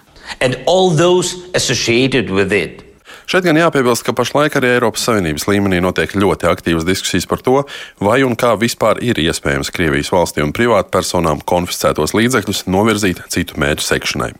Šeit 3.29 3.45
gan 3.45 3.59
jāpiebilst, 3.59 4.01
ka 4.01 4.13
pašlaik 4.17 4.55
arī 4.57 4.71
Eiropas 4.73 5.03
Savienības 5.05 5.43
līmenī 5.45 5.77
notiek 5.85 6.15
ļoti 6.17 6.47
aktīvas 6.49 6.85
diskusijas 6.87 7.27
par 7.29 7.43
to, 7.45 7.59
vai 8.01 8.23
un 8.25 8.33
kā 8.33 8.55
vispār 8.57 8.97
ir 9.05 9.19
iespējams 9.21 9.69
Krievijas 9.75 10.09
valstī 10.09 10.41
un 10.41 10.49
privātpersonām 10.49 11.43
konfiscētos 11.45 12.15
līdzekļus 12.17 12.63
novirzīt 12.73 13.21
citu 13.29 13.59
mērķu 13.61 13.85
sekšanai. 13.85 14.31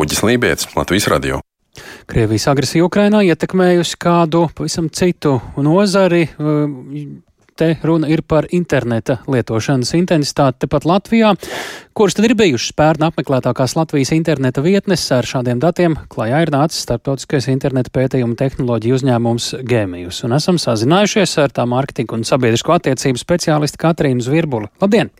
Uģis 0.00 0.24
Lībijams, 0.24 0.70
Latvijas 0.72 1.10
Radio. 1.12 1.42
Krievijas 2.08 2.48
agresija 2.48 2.88
Ukrainā 2.88 3.20
ietekmējusi 3.28 4.00
kādu 4.00 4.46
pavisam 4.56 4.88
citu 4.88 5.36
nozari. 5.60 6.24
Te 7.54 7.76
runa 7.86 8.08
ir 8.10 8.24
par 8.26 8.48
interneta 8.50 9.20
lietošanas 9.30 9.92
intensitāti 9.94 10.64
tepat 10.64 10.88
Latvijā, 10.90 11.28
kuras 11.94 12.16
tad 12.18 12.26
ir 12.26 12.34
bijušas 12.34 12.74
pērn 12.74 13.04
apmeklētākās 13.06 13.76
Latvijas 13.78 14.10
interneta 14.16 14.64
vietnes 14.64 15.04
ar 15.14 15.28
šādiem 15.30 15.60
datiem. 15.62 15.94
Klajā 16.10 16.40
ir 16.42 16.50
nācis 16.50 16.82
starptautiskais 16.82 17.46
interneta 17.52 17.94
pētījuma 17.94 18.34
tehnoloģiju 18.40 18.98
uzņēmums 18.98 19.46
Gēmijus, 19.70 20.24
un 20.26 20.34
esam 20.34 20.58
sazinājušies 20.58 21.36
ar 21.44 21.54
tā 21.54 21.68
mārketinga 21.70 22.18
un 22.18 22.26
sabiedrisko 22.26 22.74
attiecību 22.74 23.22
speciālistu 23.22 23.78
Katrīnu 23.86 24.26
Zvirbuli. 24.26 24.72
Labdien! 24.82 25.14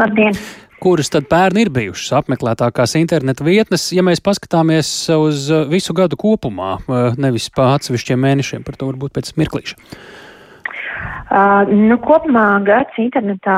Labdien! 0.00 0.40
kuras 0.82 1.12
tad 1.12 1.28
pērn 1.30 1.60
ir 1.62 1.68
bijušas 1.70 2.16
apmeklētākās 2.22 2.96
interneta 2.98 3.44
vietnes, 3.46 3.84
ja 3.94 4.02
mēs 4.02 4.24
paskatāmies 4.24 4.88
uz 5.14 5.44
visu 5.70 5.94
gadu 5.94 6.16
kopumā, 6.18 6.78
nevis 7.20 7.52
pa 7.54 7.74
atsevišķiem 7.76 8.24
mēnešiem, 8.24 8.64
par 8.66 8.80
to 8.80 8.88
varbūt 8.88 9.20
pēc 9.20 9.34
mirklīša. 9.38 9.78
Uh, 11.32 11.64
nu, 11.70 11.96
kopumā 12.04 12.44
gads 12.66 12.96
internetā, 13.00 13.56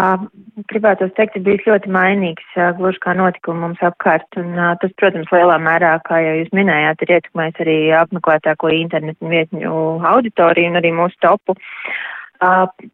gribētu 0.71 1.09
teikt, 1.17 1.41
ir 1.41 1.45
bijis 1.49 1.65
ļoti 1.67 1.91
mainīgs, 1.91 2.47
uh, 2.55 2.71
gluži 2.79 3.01
kā 3.03 3.17
notikumi 3.19 3.65
mums 3.65 3.83
apkārt. 3.83 4.29
Un, 4.39 4.53
uh, 4.55 4.77
tas, 4.83 4.93
protams, 5.01 5.31
lielā 5.35 5.57
mērā, 5.63 5.97
kā 6.07 6.21
jau 6.23 6.37
jūs 6.39 6.53
minējāt, 6.55 7.03
ir 7.03 7.15
ietekmējis 7.17 7.63
arī 7.65 7.79
apmeklētāko 7.99 8.71
internetu 8.77 9.33
vietņu 9.33 9.75
auditoriju 10.13 10.71
un 10.71 10.83
arī 10.83 10.95
mūsu 10.95 11.19
topu. 11.25 11.59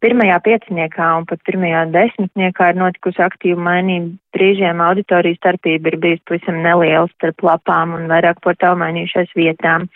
Pirmajā 0.01 0.37
pieciniekā 0.45 1.07
un 1.19 1.25
pat 1.29 1.41
pirmajā 1.47 1.85
desmitniekā 1.93 2.71
ir 2.71 2.77
notikusi 2.79 3.23
aktīva 3.25 3.63
mainība. 3.69 4.17
Brīžiem 4.31 4.79
auditorijas 4.79 5.41
starpība 5.41 5.91
ir 5.91 5.97
bijusi 5.99 6.23
pavisam 6.29 6.61
neliela 6.63 7.09
starp 7.11 7.43
lapām 7.43 7.97
un 7.97 8.05
vairāk 8.07 8.39
portālu 8.45 8.79
mainījušais 8.79 9.33
vietām. 9.35 9.89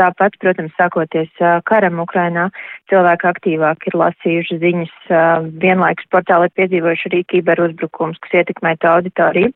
Tāpat, 0.00 0.34
protams, 0.42 0.74
sākoties 0.74 1.30
karam 1.70 2.02
Ukrainā, 2.02 2.48
cilvēki 2.90 3.28
aktīvāk 3.30 3.86
ir 3.86 3.98
lasījuši 4.02 4.58
ziņas. 4.64 4.96
Vienlaikus 5.62 6.10
portāli 6.10 6.50
ir 6.50 6.56
piedzīvojuši 6.58 7.10
arī 7.12 7.22
kiberuzbrukums, 7.30 8.18
kas 8.24 8.40
ietekmētu 8.42 8.90
auditoriju. 8.96 9.54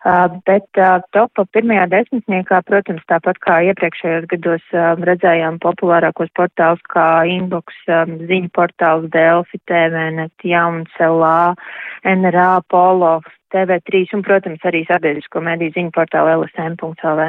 Uh, 0.00 0.30
bet 0.48 0.64
uh, 0.80 1.02
topa 1.12 1.44
pirmajā 1.52 1.82
desmitniekā, 1.92 2.62
protams, 2.64 3.02
tāpat 3.10 3.36
kā 3.44 3.58
iepriekšējos 3.68 4.30
gados 4.30 4.62
um, 4.72 5.02
redzējām 5.04 5.58
populārākos 5.60 6.30
portālus 6.38 6.80
kā 6.88 7.04
Inbox, 7.28 7.76
um, 7.92 8.14
ziņu 8.30 8.48
portāls 8.56 9.10
Delfi, 9.12 9.60
TVNet, 9.68 10.32
Jauns, 10.40 10.94
LA, 11.04 11.52
NRA, 12.08 12.62
Polo, 12.72 13.18
TV3 13.52 14.06
un, 14.16 14.24
protams, 14.24 14.64
arī 14.64 14.86
sabiedrisko 14.88 15.44
mediju 15.44 15.76
ziņu 15.76 15.92
portālu 15.92 16.32
LSM.lv. 16.38 17.28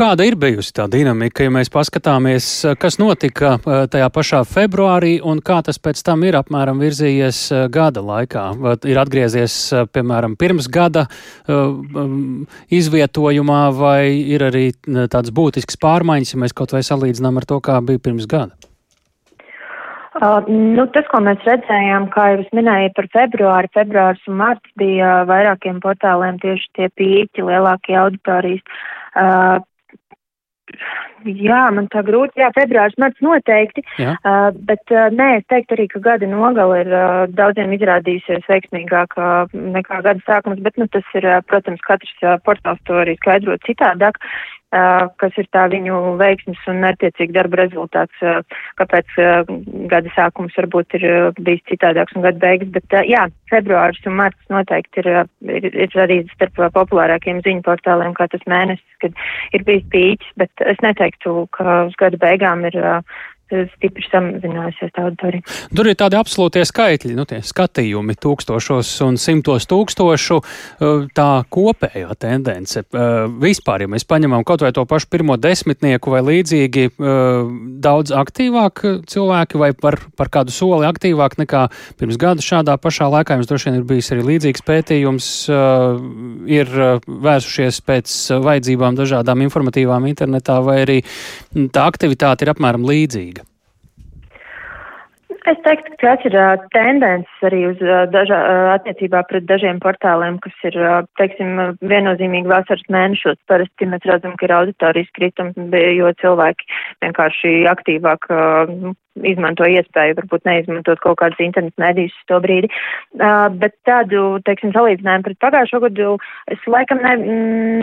Kāda 0.00 0.24
ir 0.24 0.32
bijusi 0.40 0.72
tā 0.72 0.86
dinamika, 0.88 1.44
ja 1.44 1.52
mēs 1.52 1.68
paskatāmies, 1.68 2.44
kas 2.80 2.94
notika 2.96 3.50
eh, 3.58 3.82
tajā 3.92 4.06
pašā 4.14 4.38
februārī 4.48 5.18
un 5.20 5.42
kā 5.44 5.58
tas 5.66 5.76
pēc 5.76 6.00
tam 6.06 6.24
ir 6.24 6.38
apmēram 6.38 6.80
virzījies 6.80 7.40
eh, 7.52 7.66
gada 7.68 8.00
laikā? 8.00 8.46
Ir 8.88 9.00
atgriezies, 9.02 9.58
eh, 9.76 9.84
piemēram, 9.92 10.38
pirms 10.40 10.70
gada 10.72 11.04
um, 11.44 12.48
izvietojumā 12.72 13.60
vai 13.76 14.08
ir 14.32 14.46
arī 14.48 14.64
tāds 15.12 15.36
būtisks 15.36 15.76
pārmaiņas, 15.84 16.32
ja 16.32 16.42
mēs 16.46 16.56
kaut 16.56 16.72
vai 16.72 16.80
salīdzinām 16.80 17.36
ar 17.36 17.50
to, 17.52 17.60
kā 17.60 17.76
bija 17.84 18.00
pirms 18.00 18.24
gada? 18.24 18.56
Uh, 20.16 20.40
nu, 20.48 20.88
tas, 20.96 21.04
ko 21.12 21.20
mēs 21.28 21.44
redzējām, 21.44 22.08
kā 22.16 22.30
jau 22.32 22.44
es 22.46 22.54
minēju 22.56 22.96
par 22.96 23.12
februāri, 23.20 23.76
februāris 23.76 24.24
un 24.32 24.40
marts 24.40 24.78
bija 24.80 25.26
vairākiem 25.28 25.84
portāliem 25.84 26.40
tieši 26.40 26.78
tie 26.78 26.88
pīķi, 26.96 27.50
lielākie 27.52 28.00
auditorijas. 28.00 28.80
Uh, 29.10 29.60
Jā, 31.24 31.62
man 31.74 31.88
tā 31.92 32.02
grūti, 32.06 32.40
jā, 32.40 32.48
februārs 32.56 32.96
marts 33.00 33.20
noteikti, 33.24 33.84
jā. 34.00 34.14
uh, 34.24 34.48
bet 34.68 34.94
uh, 34.94 35.08
nē, 35.12 35.40
es 35.40 35.48
teiktu 35.52 35.76
arī, 35.76 35.86
ka 35.92 36.02
gada 36.04 36.28
nogala 36.30 36.78
ir 36.80 36.92
uh, 36.92 37.24
daudziem 37.36 37.74
izrādījusies 37.76 38.48
veiksmīgāk 38.48 39.18
uh, 39.20 39.50
nekā 39.76 40.00
gada 40.06 40.24
sākums, 40.26 40.62
bet, 40.64 40.78
nu, 40.80 40.88
tas 40.94 41.04
ir, 41.18 41.28
uh, 41.28 41.42
protams, 41.50 41.82
katrs 41.86 42.24
uh, 42.24 42.38
portāls 42.46 42.80
to 42.88 42.96
arī 43.02 43.18
skaidrot 43.20 43.64
citādāk 43.68 44.20
kas 44.70 45.38
ir 45.40 45.48
tā 45.54 45.64
viņu 45.72 45.98
veiksmes 46.20 46.60
un 46.70 46.80
mērķiecīgi 46.84 47.34
darba 47.34 47.62
rezultāts, 47.64 48.24
kāpēc 48.78 49.16
gada 49.90 50.12
sākums 50.14 50.54
varbūt 50.58 50.94
ir 51.00 51.06
bijis 51.40 51.64
citādāks 51.70 52.14
un 52.14 52.26
gada 52.26 52.38
beigas, 52.38 52.70
bet 52.76 52.96
jā, 53.08 53.24
februāris 53.50 54.06
un 54.06 54.18
marts 54.20 54.52
noteikti 54.52 55.02
ir, 55.02 55.10
ir, 55.50 55.68
ir 55.74 55.96
arī 56.04 56.20
starp 56.36 56.62
populārākiem 56.76 57.42
ziņu 57.46 57.66
portāliem, 57.66 58.14
kā 58.14 58.28
tas 58.30 58.46
mēnesis, 58.50 58.86
kad 59.02 59.18
ir 59.56 59.66
bijis 59.66 59.86
pīķis, 59.90 60.36
bet 60.38 60.66
es 60.70 60.78
neteiktu, 60.86 61.48
ka 61.56 61.82
uz 61.88 61.98
gada 61.98 62.20
beigām 62.22 62.62
ir 62.70 62.78
stipri 63.74 64.06
samazinājusies 64.08 64.92
tā 64.96 65.06
auditorija. 65.08 65.44
Tur 65.76 65.90
ir 65.90 65.98
tādi 65.98 66.18
absolūtie 66.18 66.62
skaitļi, 66.68 67.14
nu, 67.18 67.26
tie 67.28 67.40
skatījumi 67.44 68.16
tūkstošos 68.20 68.92
un 69.06 69.18
simtos 69.20 69.68
tūkstošu, 69.70 70.38
uh, 70.40 71.04
tā 71.16 71.28
kopējā 71.52 72.16
tendence. 72.20 72.84
Uh, 72.90 73.26
vispār, 73.42 73.84
ja 73.84 73.90
mēs 73.90 74.06
paņemam 74.08 74.44
kaut 74.48 74.64
vai 74.64 74.72
to 74.76 74.84
pašu 74.88 75.10
pirmo 75.12 75.36
desmitnieku 75.40 76.14
vai 76.14 76.22
līdzīgi, 76.26 76.86
uh, 76.92 77.50
daudz 77.82 78.14
aktīvāk 78.16 78.84
cilvēki 79.10 79.60
vai 79.60 79.72
par, 79.76 79.98
par 80.16 80.32
kādu 80.32 80.54
soli 80.54 80.88
aktīvāk 80.88 81.38
nekā 81.40 81.66
pirms 82.00 82.20
gada 82.20 82.44
šādā 82.44 82.76
pašā 82.80 83.10
laikā. 83.12 83.38
Jums 83.38 83.50
droši 83.50 83.70
vien 83.70 83.80
ir 83.80 83.86
bijis 83.88 84.10
arī 84.14 84.26
līdzīgs 84.26 84.64
pētījums, 84.66 85.28
ir 86.50 86.72
vērsušies 87.06 87.80
pēc 87.86 88.16
vajadzībām 88.44 88.98
dažādām 88.98 89.44
informatīvām 89.46 90.08
internetā 90.10 90.60
vai 90.64 90.80
arī 90.84 90.98
tā 91.74 91.86
aktivitāte 91.90 92.46
ir 92.46 92.52
apmēram 92.54 92.86
līdzīga. 92.88 93.39
Es 95.48 95.56
teiktu, 95.64 95.94
ka 96.00 96.14
ir 96.28 96.34
tendences 96.74 97.44
arī 97.48 97.62
uz 97.70 97.78
dažā, 98.12 98.38
attiecībā 98.74 99.22
pret 99.28 99.46
dažiem 99.48 99.78
portāliem, 99.80 100.36
kas 100.44 100.56
ir, 100.68 100.76
teiksim, 101.16 101.78
viennozīmīgi 101.80 102.50
vasaras 102.50 102.84
mēnešos. 102.92 103.38
Parasti 103.48 103.88
mēs 103.88 104.04
redzam, 104.10 104.34
ka 104.36 104.46
ir 104.46 104.56
auditorijas 104.58 105.08
kritums, 105.16 105.56
jo 105.96 106.10
cilvēki 106.20 106.68
vienkārši 107.06 107.54
aktīvāk 107.72 108.28
izmanto 109.26 109.66
iespēju 109.66 110.18
varbūt 110.18 110.44
neizmantot 110.48 111.00
kaut 111.02 111.18
kādas 111.22 111.40
internetu 111.42 111.82
medijas 111.82 112.14
to 112.28 112.38
brīdi. 112.44 112.70
Bet 113.16 113.74
tādu, 113.88 114.38
teiksim, 114.46 114.74
salīdzinājumu 114.76 115.26
pret 115.26 115.40
pagājušo 115.46 115.82
gadu 115.86 116.12
es 116.52 116.68
laikam 116.70 117.02
ne, 117.04 117.16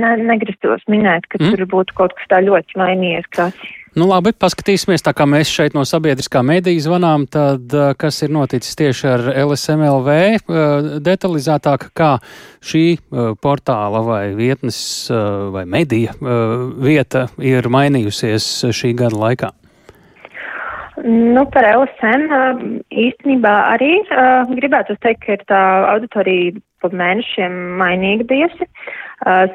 ne, 0.03 0.14
negrastos 0.30 0.86
minēt, 0.91 1.28
ka 1.32 1.41
mm. 1.41 1.58
tur 1.58 1.68
būtu 1.74 1.97
kaut 1.97 2.16
kas 2.18 2.32
tā 2.32 2.41
ļoti 2.45 2.80
mainījies 2.80 3.30
krasi. 3.34 3.76
Nu, 3.98 4.06
labi, 4.06 4.30
paskatīsimies, 4.38 5.02
tā 5.02 5.10
kā 5.18 5.26
mēs 5.26 5.50
šeit 5.50 5.74
no 5.74 5.82
sabiedriskā 5.88 6.43
mediju 6.45 6.84
zvanām, 6.86 7.24
tad 7.34 7.72
kas 7.98 8.20
ir 8.22 8.30
noticis 8.30 8.78
tieši 8.78 9.08
ar 9.10 9.24
LSMLV 9.41 10.18
detalizētāk, 11.02 11.88
kā 11.98 12.12
šī 12.62 12.84
portāla 13.41 14.04
vai 14.06 14.22
vietnes 14.38 14.78
vai 15.56 15.64
medija 15.66 16.14
vieta 16.22 17.26
ir 17.41 17.66
mainījusies 17.74 18.68
šī 18.70 18.93
gada 19.00 19.18
laikā? 19.24 19.50
Nu, 21.02 21.48
par 21.50 21.66
LSM 21.66 22.30
īstenībā 22.93 23.56
arī 23.72 23.95
gribētu 24.52 25.00
teikt, 25.02 25.26
ka 25.26 25.39
ir 25.39 25.45
tā 25.50 25.64
auditorija 25.95 26.54
pa 26.86 26.91
mēnešiem 26.93 27.58
mainīga 27.82 28.30
bijusi. 28.30 28.70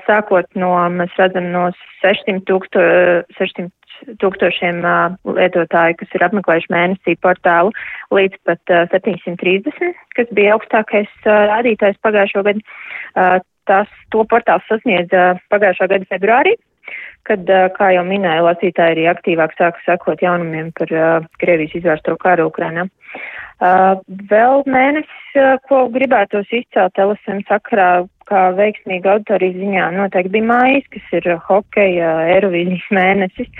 Sākot 0.09 0.51
no, 0.59 0.73
mēs 0.91 1.15
redzam, 1.21 1.47
no 1.55 1.69
600 2.03 2.43
tūksto, 2.51 2.83
600 3.39 3.71
tūkstošiem 4.23 4.83
lietotāju, 5.39 5.99
kas 6.01 6.17
ir 6.17 6.27
apmeklējuši 6.29 6.73
mēnesī 6.75 7.17
portālu, 7.25 7.73
līdz 8.15 8.41
pat 8.49 8.75
uh, 8.75 8.85
730, 8.95 10.03
kas 10.19 10.35
bija 10.37 10.57
augstākais 10.57 11.13
rādītājs 11.27 12.01
pagājušo 12.05 12.45
gadu. 12.49 12.67
Tas, 13.71 13.91
to 14.11 14.25
portāls 14.27 14.65
sasniedza 14.67 15.37
pagājušā 15.53 15.87
gada 15.93 16.09
februārī. 16.11 16.57
Kad, 17.29 17.49
kā 17.77 17.93
jau 17.97 18.03
minēju, 18.07 18.47
lasītāji 18.49 18.97
arī 18.97 19.07
aktīvāk 19.13 19.55
sāka 19.59 19.83
sekot 19.87 20.23
jaunumiem 20.25 20.73
par 20.79 20.93
Krievijas 21.43 21.77
izvērsto 21.79 22.17
karu 22.21 22.49
Ukrainā. 22.51 22.89
Vēl 24.33 24.65
mēnesis, 24.67 25.37
ko 25.69 25.85
gribētos 25.95 26.51
izcelt 26.51 26.99
LSM 26.99 27.45
sakarā, 27.47 28.05
kā 28.27 28.47
veiksmīga 28.59 29.17
auditorijas 29.17 29.59
ziņā 29.61 29.91
noteikti 29.97 30.33
bija 30.35 30.49
mājas, 30.51 30.89
kas 30.95 31.13
ir 31.19 31.29
hokeja 31.47 32.15
Eirovīzijas 32.37 32.89
mēnesis, 32.97 33.51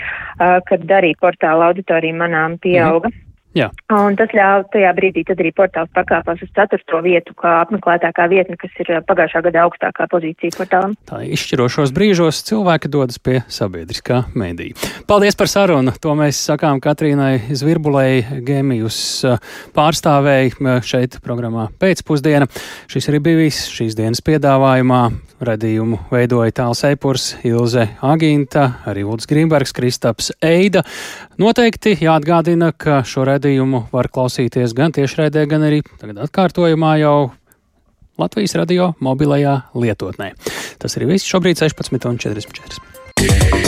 kad 0.71 0.97
arī 0.99 1.13
portāla 1.21 1.71
auditorija 1.71 2.19
manām 2.19 2.59
pieauga. 2.63 3.13
Mm. 3.13 3.32
Jā. 3.59 3.69
Un 3.93 4.17
tas 4.17 4.33
ļāva 4.33 4.65
tajā 4.73 4.93
brīdī 4.97 5.25
arī 5.33 5.51
portāls 5.57 5.91
pakāpās 5.97 6.41
uz 6.45 6.51
ceturto 6.57 7.01
vietu, 7.05 7.35
kā 7.39 7.59
apmeklētākā 7.63 8.29
vietne, 8.33 8.57
kas 8.61 8.73
ir 8.81 8.93
pagājušā 9.09 9.43
gada 9.49 9.67
augstākā 9.67 10.07
pozīcija 10.13 10.57
portālam. 10.57 10.95
Tā 11.09 11.21
izšķirošos 11.37 11.93
brīžos 11.93 12.43
cilvēki 12.49 12.91
dodas 12.93 13.21
pie 13.23 13.43
sabiedriskā 13.53 14.23
mēdīja. 14.33 14.77
Paldies 15.09 15.37
par 15.39 15.51
sarunu! 15.53 15.93
To 16.03 16.17
mēs 16.19 16.41
sakām 16.49 16.81
Katrīnai 16.83 17.53
Zvirbulei, 17.53 18.23
Gēmijus 18.47 19.01
pārstāvēji 19.77 20.57
šeit 20.89 21.21
programmā 21.25 21.69
pēcpusdiena. 21.83 22.49
Šis 22.91 23.11
arī 23.13 23.21
bija 23.29 23.43
viss 23.45 23.69
šīs 23.73 23.99
dienas 23.99 24.25
piedāvājumā. 24.25 25.03
Radījumu 25.43 25.97
veidoja 26.13 26.53
Tāls 26.55 26.85
Eipurs, 26.87 27.33
Ilze 27.43 27.89
Agīnta, 28.07 28.69
arī 28.87 29.03
Ulds 29.03 29.27
Grīmbergs, 29.27 29.75
Kristaps 29.75 30.31
Eida. 30.39 30.85
Noteikti 31.43 31.97
jāatgādina, 31.99 32.71
ka 32.71 33.01
šo 33.09 33.25
radījumu 33.43 33.87
var 33.93 34.09
klausīties 34.13 34.75
gan 34.79 34.95
tiešraidē, 34.95 35.47
gan 35.51 35.67
arī 35.67 35.83
tagad 35.99 36.23
atkārtojumā 36.27 36.95
jau 37.03 37.33
Latvijas 38.21 38.55
radio 38.61 38.93
mobilajā 39.03 39.57
lietotnē. 39.75 40.33
Tas 40.79 40.97
ir 40.99 41.09
viss 41.11 41.27
šobrīd 41.27 41.59
16,44. 41.59 43.62